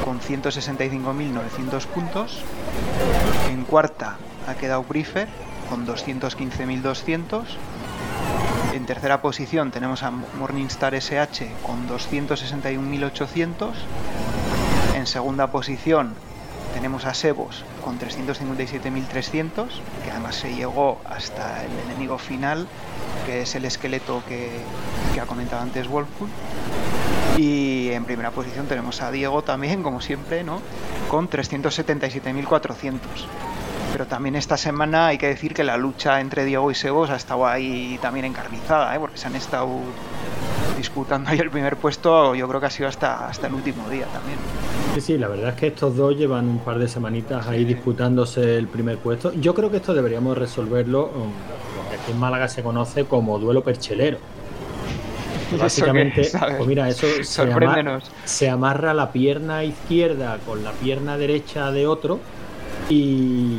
con 0.04 0.20
165.900 0.20 1.86
puntos. 1.86 2.42
En 3.50 3.64
cuarta 3.64 4.16
ha 4.48 4.54
quedado 4.54 4.82
Briefer 4.82 5.28
con 5.68 5.86
215.200. 5.86 7.44
En 8.74 8.86
tercera 8.86 9.20
posición 9.20 9.70
tenemos 9.70 10.02
a 10.02 10.10
Morningstar 10.10 10.94
SH 10.94 11.50
con 11.62 11.88
261.800. 11.88 13.70
En 14.94 15.06
segunda 15.06 15.50
posición 15.50 16.14
tenemos 16.72 17.04
a 17.04 17.14
Sebos 17.14 17.64
con 17.84 17.98
357.300, 17.98 19.66
que 20.04 20.10
además 20.10 20.36
se 20.36 20.54
llegó 20.54 21.00
hasta 21.04 21.64
el 21.64 21.70
enemigo 21.86 22.18
final, 22.18 22.66
que 23.26 23.42
es 23.42 23.54
el 23.54 23.64
esqueleto 23.64 24.22
que, 24.26 24.62
ha 25.20 25.26
comentado 25.26 25.62
antes 25.62 25.86
Wolfpool. 25.88 26.28
Y 27.36 27.90
en 27.90 28.04
primera 28.04 28.30
posición 28.30 28.66
tenemos 28.66 29.02
a 29.02 29.10
Diego 29.10 29.42
también, 29.42 29.82
como 29.82 30.00
siempre, 30.00 30.44
¿no? 30.44 30.60
Con 31.10 31.28
377.400. 31.28 32.98
Pero 33.92 34.06
también 34.06 34.36
esta 34.36 34.56
semana 34.56 35.08
hay 35.08 35.18
que 35.18 35.28
decir 35.28 35.52
que 35.52 35.64
la 35.64 35.76
lucha 35.76 36.20
entre 36.20 36.44
Diego 36.44 36.70
y 36.70 36.74
Sebos 36.74 37.10
ha 37.10 37.16
estado 37.16 37.46
ahí 37.46 37.98
también 38.00 38.24
encarnizada, 38.24 38.94
¿eh? 38.94 38.98
porque 38.98 39.18
se 39.18 39.26
han 39.26 39.36
estado 39.36 39.68
disputando 40.76 41.30
ahí 41.30 41.38
el 41.38 41.50
primer 41.50 41.76
puesto, 41.76 42.34
yo 42.34 42.48
creo 42.48 42.60
que 42.60 42.66
ha 42.66 42.70
sido 42.70 42.88
hasta, 42.88 43.28
hasta 43.28 43.46
el 43.46 43.54
último 43.54 43.88
día 43.88 44.06
también. 44.06 44.38
Sí, 44.94 45.00
sí, 45.00 45.18
la 45.18 45.28
verdad 45.28 45.50
es 45.50 45.54
que 45.56 45.66
estos 45.68 45.96
dos 45.96 46.16
llevan 46.16 46.48
un 46.48 46.58
par 46.58 46.78
de 46.78 46.88
semanitas 46.88 47.46
ahí 47.46 47.64
disputándose 47.64 48.56
el 48.56 48.66
primer 48.66 48.98
puesto. 48.98 49.32
Yo 49.34 49.54
creo 49.54 49.70
que 49.70 49.76
esto 49.76 49.94
deberíamos 49.94 50.36
resolverlo, 50.36 51.06
um, 51.06 51.30
lo 51.76 51.90
que 51.90 51.96
aquí 51.96 52.12
en 52.12 52.18
Málaga 52.18 52.48
se 52.48 52.62
conoce 52.62 53.04
como 53.04 53.38
duelo 53.38 53.62
perchelero. 53.62 54.18
Básicamente, 55.58 56.30
pues 56.56 56.66
mira, 56.66 56.88
eso 56.88 57.06
se 57.22 57.42
amarra, 57.42 58.00
se 58.24 58.48
amarra 58.48 58.94
la 58.94 59.12
pierna 59.12 59.64
izquierda 59.64 60.38
con 60.46 60.64
la 60.64 60.72
pierna 60.72 61.18
derecha 61.18 61.70
de 61.70 61.86
otro 61.86 62.20
y 62.92 63.56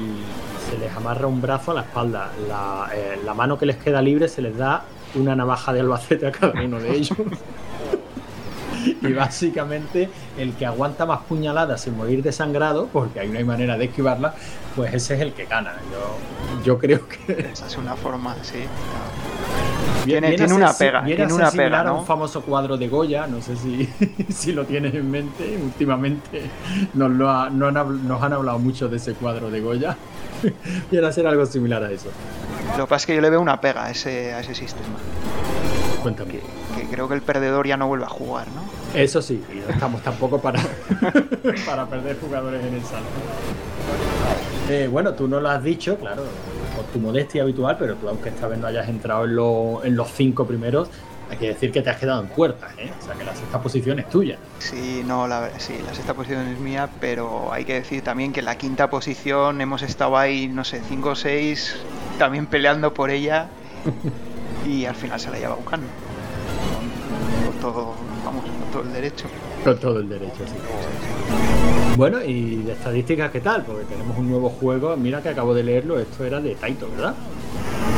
se 0.69 0.77
les 0.77 0.95
amarra 0.95 1.27
un 1.27 1.41
brazo 1.41 1.71
a 1.71 1.73
la 1.73 1.81
espalda. 1.81 2.31
La, 2.47 2.89
eh, 2.93 3.19
la 3.23 3.33
mano 3.33 3.57
que 3.57 3.65
les 3.65 3.77
queda 3.77 4.01
libre 4.01 4.27
se 4.27 4.41
les 4.41 4.55
da 4.55 4.83
una 5.15 5.35
navaja 5.35 5.73
de 5.73 5.79
albacete 5.79 6.27
a 6.27 6.31
cada 6.31 6.61
uno 6.61 6.79
de 6.79 6.95
ellos. 6.95 7.17
y 9.01 9.13
básicamente 9.13 10.09
el 10.37 10.53
que 10.53 10.65
aguanta 10.65 11.05
más 11.05 11.21
puñaladas 11.21 11.81
sin 11.81 11.97
morir 11.97 12.21
desangrado, 12.21 12.87
porque 12.93 13.21
ahí 13.21 13.29
no 13.29 13.39
hay 13.39 13.43
manera 13.43 13.77
de 13.77 13.85
esquivarla, 13.85 14.35
pues 14.75 14.93
ese 14.93 15.15
es 15.15 15.21
el 15.21 15.33
que 15.33 15.45
gana. 15.45 15.73
Yo, 15.91 16.63
yo 16.63 16.77
creo 16.77 17.07
que. 17.07 17.49
Esa 17.53 17.67
es 17.67 17.77
una 17.77 17.95
forma, 17.95 18.35
sí. 18.43 18.65
Tiene, 20.05 20.33
tiene 20.33 20.53
una 20.53 20.73
pega. 20.73 21.03
Tiene 21.03 21.33
una 21.33 21.51
pega. 21.51 21.83
¿no? 21.83 21.99
un 21.99 22.05
famoso 22.05 22.41
cuadro 22.41 22.77
de 22.77 22.87
Goya, 22.87 23.27
no 23.27 23.41
sé 23.41 23.55
si, 23.55 23.87
si 24.29 24.51
lo 24.51 24.65
tienes 24.65 24.93
en 24.93 25.09
mente. 25.09 25.57
Últimamente 25.61 26.41
nos, 26.93 27.11
lo 27.11 27.29
han, 27.29 27.57
nos 27.57 28.21
han 28.21 28.33
hablado 28.33 28.59
mucho 28.59 28.89
de 28.89 28.97
ese 28.97 29.13
cuadro 29.13 29.49
de 29.49 29.61
Goya. 29.61 29.97
Viene 30.91 31.07
a 31.07 31.11
ser 31.11 31.27
algo 31.27 31.45
similar 31.45 31.83
a 31.83 31.91
eso. 31.91 32.09
Lo 32.77 32.85
que 32.85 32.89
pasa 32.89 33.03
es 33.03 33.05
que 33.05 33.15
yo 33.15 33.21
le 33.21 33.29
veo 33.29 33.41
una 33.41 33.61
pega 33.61 33.85
a 33.85 33.91
ese, 33.91 34.33
a 34.33 34.41
ese 34.41 34.55
sistema. 34.55 34.97
Cuéntame. 36.01 36.31
Que, 36.31 36.41
creo 36.91 37.07
que 37.07 37.15
el 37.15 37.21
perdedor 37.21 37.65
ya 37.67 37.77
no 37.77 37.87
vuelve 37.87 38.05
a 38.05 38.09
jugar, 38.09 38.47
¿no? 38.47 38.99
Eso 38.99 39.21
sí, 39.21 39.41
y 39.51 39.57
no 39.57 39.69
estamos 39.69 40.01
tampoco 40.01 40.39
para, 40.39 40.59
para 41.65 41.85
perder 41.87 42.19
jugadores 42.19 42.63
en 42.63 42.73
el 42.73 42.83
salón. 42.83 43.07
Eh, 44.69 44.87
bueno, 44.91 45.13
tú 45.13 45.27
no 45.27 45.39
lo 45.39 45.49
has 45.49 45.63
dicho, 45.63 45.97
claro, 45.97 46.23
tu 46.91 46.99
modestia 46.99 47.43
habitual, 47.43 47.77
pero 47.77 47.95
tú, 47.95 48.09
aunque 48.09 48.29
esta 48.29 48.47
vez 48.47 48.59
no 48.59 48.67
hayas 48.67 48.87
entrado 48.89 49.25
en, 49.25 49.87
en 49.87 49.95
los 49.95 50.11
cinco 50.11 50.45
primeros, 50.45 50.89
hay 51.29 51.37
que 51.37 51.47
decir 51.47 51.71
que 51.71 51.81
te 51.81 51.89
has 51.89 51.97
quedado 51.97 52.21
en 52.21 52.27
puertas, 52.27 52.71
¿eh? 52.77 52.91
O 52.99 53.03
sea, 53.03 53.15
que 53.15 53.23
la 53.23 53.35
sexta 53.35 53.61
posición 53.61 53.99
es 53.99 54.09
tuya. 54.09 54.37
Sí, 54.59 55.03
no, 55.05 55.27
la, 55.27 55.49
sí, 55.59 55.73
la 55.85 55.93
sexta 55.93 56.13
posición 56.13 56.47
es 56.47 56.59
mía, 56.59 56.89
pero 56.99 57.51
hay 57.51 57.65
que 57.65 57.73
decir 57.73 58.03
también 58.03 58.33
que 58.33 58.41
la 58.41 58.57
quinta 58.57 58.89
posición 58.89 59.59
hemos 59.61 59.81
estado 59.81 60.17
ahí, 60.17 60.47
no 60.47 60.63
sé, 60.63 60.81
cinco 60.87 61.09
o 61.09 61.15
seis, 61.15 61.75
también 62.19 62.45
peleando 62.45 62.93
por 62.93 63.09
ella, 63.09 63.47
y 64.67 64.85
al 64.85 64.95
final 64.95 65.19
se 65.19 65.31
la 65.31 65.39
lleva 65.39 65.55
buscando. 65.55 65.87
Con, 67.45 67.59
todo, 67.59 67.95
vamos, 68.23 68.45
con 68.45 68.71
todo 68.71 68.83
el 68.83 68.93
derecho. 68.93 69.25
Con 69.63 69.77
todo 69.79 69.99
el 69.99 70.09
derecho, 70.09 70.45
sí. 70.45 71.82
Bueno, 71.95 72.23
y 72.23 72.63
de 72.63 72.73
estadísticas, 72.73 73.31
¿qué 73.31 73.39
tal? 73.39 73.63
Porque 73.63 73.85
tenemos 73.85 74.17
un 74.17 74.29
nuevo 74.29 74.49
juego. 74.49 74.97
Mira 74.97 75.21
que 75.21 75.29
acabo 75.29 75.53
de 75.53 75.63
leerlo, 75.63 75.99
esto 75.99 76.25
era 76.25 76.41
de 76.41 76.55
Taito, 76.55 76.89
¿verdad? 76.89 77.13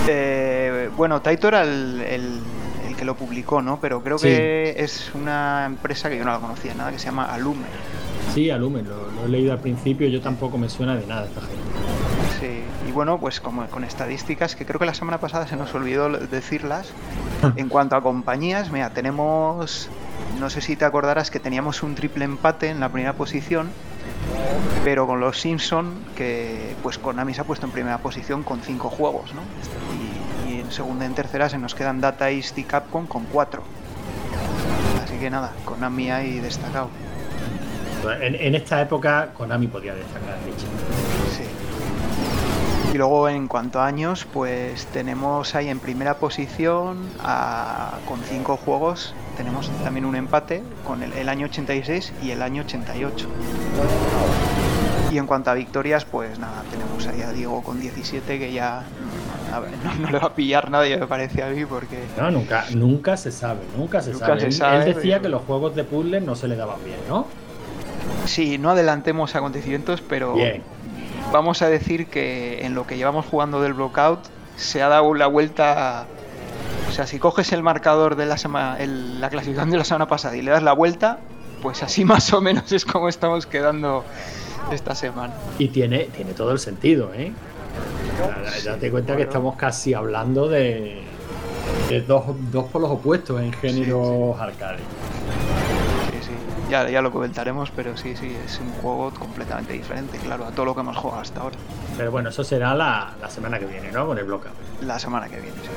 Eh, 0.07 0.89
bueno, 0.97 1.21
Taito 1.21 1.47
era 1.47 1.63
el 1.63 2.41
que 2.95 3.05
lo 3.05 3.15
publicó, 3.15 3.61
¿no? 3.61 3.79
Pero 3.79 4.01
creo 4.01 4.17
que 4.17 4.75
es 4.77 5.11
una 5.13 5.65
empresa 5.65 6.09
que 6.09 6.17
yo 6.17 6.25
no 6.25 6.31
la 6.31 6.39
conocía 6.39 6.73
nada, 6.73 6.91
que 6.91 6.99
se 6.99 7.05
llama 7.05 7.25
Alumen. 7.25 7.65
Sí, 8.33 8.49
Alumen, 8.49 8.87
lo, 8.87 9.25
he 9.25 9.29
leído 9.29 9.53
al 9.53 9.59
principio, 9.59 10.07
yo 10.07 10.21
tampoco 10.21 10.57
me 10.57 10.69
suena 10.69 10.95
de 10.95 11.05
nada 11.05 11.25
esta 11.25 11.41
gente. 11.41 11.63
Sí, 12.39 12.61
y 12.87 12.91
bueno, 12.91 13.19
pues 13.19 13.39
como 13.39 13.65
con 13.67 13.83
estadísticas, 13.83 14.55
que 14.55 14.65
creo 14.65 14.79
que 14.79 14.85
la 14.85 14.93
semana 14.93 15.19
pasada 15.19 15.47
se 15.47 15.55
nos 15.55 15.73
olvidó 15.73 16.09
decirlas, 16.09 16.89
en 17.55 17.69
cuanto 17.69 17.95
a 17.95 18.01
compañías, 18.01 18.71
mira, 18.71 18.89
tenemos, 18.89 19.89
no 20.39 20.49
sé 20.49 20.61
si 20.61 20.75
te 20.75 20.85
acordarás 20.85 21.31
que 21.31 21.39
teníamos 21.39 21.83
un 21.83 21.95
triple 21.95 22.25
empate 22.25 22.69
en 22.69 22.79
la 22.79 22.89
primera 22.89 23.13
posición, 23.13 23.69
pero 24.83 25.07
con 25.07 25.19
los 25.19 25.39
Simpson, 25.39 25.95
que 26.15 26.75
pues 26.83 26.97
Konami 26.97 27.33
se 27.33 27.41
ha 27.41 27.43
puesto 27.43 27.65
en 27.65 27.71
primera 27.71 27.97
posición 27.97 28.43
con 28.43 28.61
cinco 28.61 28.89
juegos, 28.89 29.33
¿no? 29.33 29.41
en 30.65 30.71
segunda 30.71 31.05
y 31.05 31.07
en 31.07 31.13
tercera 31.13 31.49
se 31.49 31.57
nos 31.57 31.75
quedan 31.75 32.01
Data 32.01 32.29
East 32.29 32.57
y 32.57 32.63
Capcom 32.63 33.05
con 33.07 33.25
cuatro. 33.25 33.63
Así 35.03 35.17
que 35.17 35.29
nada, 35.29 35.53
Konami 35.63 36.11
ahí 36.11 36.39
destacado. 36.39 36.89
En, 38.21 38.53
esta 38.53 38.81
época 38.81 39.29
Konami 39.33 39.67
podía 39.67 39.95
destacar, 39.95 40.37
Sí. 41.35 41.43
Y 42.93 42.97
luego 42.97 43.27
en 43.27 43.47
cuanto 43.47 43.79
a 43.79 43.87
años, 43.87 44.25
pues 44.31 44.85
tenemos 44.87 45.55
ahí 45.55 45.69
en 45.69 45.79
primera 45.79 46.17
posición 46.17 47.09
con 48.07 48.19
cinco 48.21 48.57
juegos. 48.57 49.13
Tenemos 49.37 49.69
también 49.83 50.05
un 50.05 50.15
empate 50.15 50.63
con 50.85 51.03
el, 51.03 51.13
el 51.13 51.29
año 51.29 51.45
86 51.47 52.13
y 52.23 52.31
el 52.31 52.41
año 52.41 52.63
88. 52.63 53.27
Y 55.11 55.17
en 55.17 55.27
cuanto 55.27 55.49
a 55.49 55.53
victorias, 55.53 56.05
pues 56.05 56.39
nada, 56.39 56.63
tenemos 56.71 57.07
ahí 57.07 57.21
a 57.21 57.31
Diego 57.31 57.63
con 57.63 57.79
17 57.79 58.39
que 58.39 58.51
ya 58.51 58.83
no, 59.99 60.09
le 60.09 60.19
va 60.19 60.27
a 60.27 60.35
pillar 60.35 60.69
nadie, 60.69 60.97
me 60.97 61.07
parece 61.07 61.43
a 61.43 61.49
mí, 61.49 61.65
porque. 61.65 62.03
No, 62.17 62.31
nunca, 62.31 62.65
nunca 62.73 63.17
se 63.17 63.31
sabe, 63.31 63.61
nunca 63.77 64.01
se 64.01 64.13
sabe. 64.13 64.43
él, 64.43 64.93
decía 64.93 65.21
que 65.21 65.29
los 65.29 65.43
juegos 65.43 65.75
de 65.75 65.83
puzzle 65.83 66.21
no 66.21 66.35
se 66.35 66.47
le 66.47 66.55
daban 66.55 66.83
bien, 66.83 66.97
¿no? 67.07 67.27
Sí, 68.25 68.57
no 68.57 68.71
adelantemos 68.71 69.35
acontecimientos, 69.35 70.01
pero. 70.01 70.35
Vamos 71.31 71.63
a 71.63 71.69
decir 71.69 72.05
que 72.07 72.65
en 72.65 72.75
lo 72.75 72.85
que 72.85 72.97
llevamos 72.97 73.25
jugando 73.25 73.59
del 73.59 73.73
Blockout 73.73 74.19
se 74.57 74.83
ha 74.83 74.89
dado 74.89 75.13
la 75.13 75.27
vuelta. 75.27 76.05
O 76.89 76.91
sea, 76.91 77.07
si 77.07 77.19
coges 77.19 77.51
el 77.51 77.63
marcador 77.63 78.15
de 78.15 78.25
la 78.25 78.37
semana, 78.37 78.77
la 78.85 79.29
clasificación 79.29 79.71
de 79.71 79.77
la 79.77 79.83
semana 79.83 80.07
pasada 80.07 80.35
y 80.37 80.41
le 80.41 80.51
das 80.51 80.63
la 80.63 80.73
vuelta, 80.73 81.19
pues 81.61 81.83
así 81.83 82.05
más 82.05 82.31
o 82.33 82.41
menos 82.41 82.71
es 82.71 82.85
como 82.85 83.09
estamos 83.09 83.45
quedando 83.45 84.03
esta 84.71 84.95
semana. 84.95 85.33
Y 85.57 85.69
tiene, 85.69 86.05
tiene 86.05 86.33
todo 86.33 86.51
el 86.51 86.59
sentido, 86.59 87.13
¿eh? 87.13 87.31
Ya, 88.63 88.77
te 88.77 88.89
cuenta 88.89 89.15
que 89.15 89.23
estamos 89.23 89.55
casi 89.55 89.93
hablando 89.93 90.47
de, 90.47 91.01
dos, 92.07 92.23
dos 92.51 92.65
polos 92.65 92.89
opuestos 92.91 93.41
en 93.41 93.51
géneros 93.51 94.39
arcade. 94.39 94.77
Sí, 94.77 96.19
sí. 96.21 96.31
Ya, 96.69 96.89
ya 96.89 97.01
lo 97.01 97.11
comentaremos, 97.11 97.71
pero 97.75 97.97
sí, 97.97 98.15
sí, 98.15 98.31
es 98.45 98.59
un 98.59 98.71
juego 98.81 99.11
completamente 99.11 99.73
diferente, 99.73 100.17
claro, 100.19 100.45
a 100.45 100.51
todo 100.51 100.67
lo 100.67 100.75
que 100.75 100.81
hemos 100.81 100.95
jugado 100.95 101.21
hasta 101.21 101.41
ahora. 101.41 101.57
Pero 101.97 102.11
bueno, 102.11 102.29
eso 102.29 102.43
será 102.43 102.75
la, 102.75 103.13
semana 103.29 103.57
que 103.57 103.65
viene, 103.65 103.91
¿no? 103.91 104.05
Con 104.05 104.17
el 104.17 104.25
bloque. 104.25 104.49
La 104.81 104.99
semana 104.99 105.27
que 105.27 105.39
viene, 105.39 105.55
sí. 105.61 105.69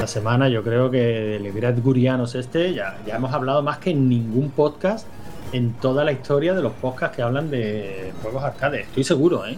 La 0.00 0.06
semana 0.06 0.48
yo 0.48 0.62
creo 0.62 0.90
que 0.90 1.36
el 1.36 1.52
Grad 1.52 1.78
Gurianos 1.82 2.34
este, 2.34 2.74
ya, 2.74 2.98
ya 3.06 3.16
hemos 3.16 3.32
hablado 3.32 3.62
más 3.62 3.78
que 3.78 3.90
en 3.90 4.08
ningún 4.08 4.50
podcast 4.50 5.06
en 5.52 5.74
toda 5.74 6.04
la 6.04 6.12
historia 6.12 6.54
de 6.54 6.62
los 6.62 6.72
podcasts 6.72 7.16
que 7.16 7.22
hablan 7.22 7.50
de 7.50 8.12
juegos 8.22 8.42
arcade. 8.42 8.80
Estoy 8.80 9.04
seguro, 9.04 9.46
¿eh? 9.46 9.56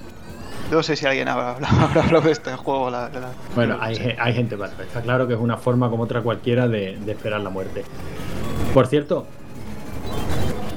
No 0.71 0.83
sé 0.83 0.97
si 0.97 1.07
alguien 1.07 1.29
habrá 1.29 1.51
hablado 1.53 2.21
de 2.23 2.33
este 2.33 2.55
juego, 2.57 2.91
la. 2.91 3.11
Bueno, 3.55 3.79
hay, 3.81 3.97
gente 4.35 4.57
más. 4.57 4.73
Está 4.79 5.03
claro 5.03 5.27
que 5.27 5.35
es 5.35 5.41
una 5.41 5.57
forma 5.57 5.89
como 5.91 6.05
otra 6.05 6.23
cualquiera 6.23 6.69
de, 6.69 6.99
esperar 7.07 7.41
la 7.41 7.51
muerte. 7.51 7.85
Por 8.73 8.87
cierto, 8.87 9.27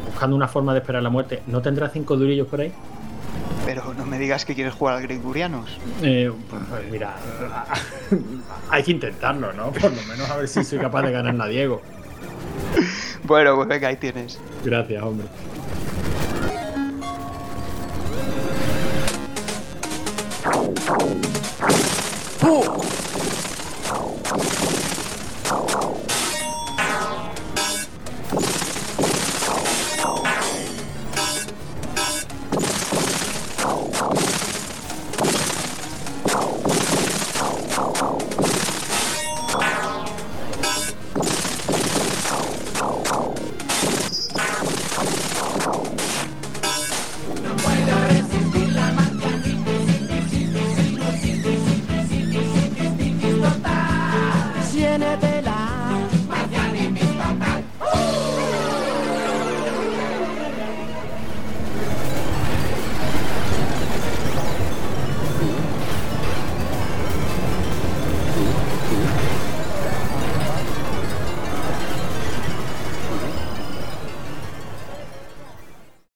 buscando 0.05 0.35
una 0.35 0.47
forma 0.47 0.73
de 0.73 0.79
esperar 0.79 1.01
la 1.01 1.09
muerte, 1.09 1.41
¿no 1.47 1.61
tendrá 1.61 1.89
cinco 1.89 2.15
durillos 2.15 2.47
por 2.47 2.61
ahí? 2.61 2.71
Pero 3.67 3.93
no 3.93 4.06
me 4.06 4.17
digas 4.17 4.45
que 4.45 4.56
quieres 4.56 4.73
jugar 4.73 4.95
al 4.95 5.01
Gregorianos. 5.01 5.77
Eh, 6.01 6.32
pues, 6.49 6.62
pues, 6.69 6.89
mira, 6.89 7.17
hay 8.69 8.82
que 8.82 8.91
intentarlo, 8.91 9.51
¿no? 9.51 9.73
Por 9.73 9.91
lo 9.93 10.01
menos 10.03 10.30
a 10.30 10.38
ver 10.38 10.47
si 10.47 10.63
soy 10.63 10.80
capaz 10.80 11.01
de 11.01 11.12
ganar 11.12 11.36
a 11.41 11.47
Diego. 11.47 11.82
Bueno, 13.23 13.58
pues 13.58 13.67
venga, 13.67 13.89
ahí 13.89 13.97
tienes. 13.97 14.39
Gracias, 14.63 15.03
hombre. 15.03 15.27
Oh! 22.41 23.07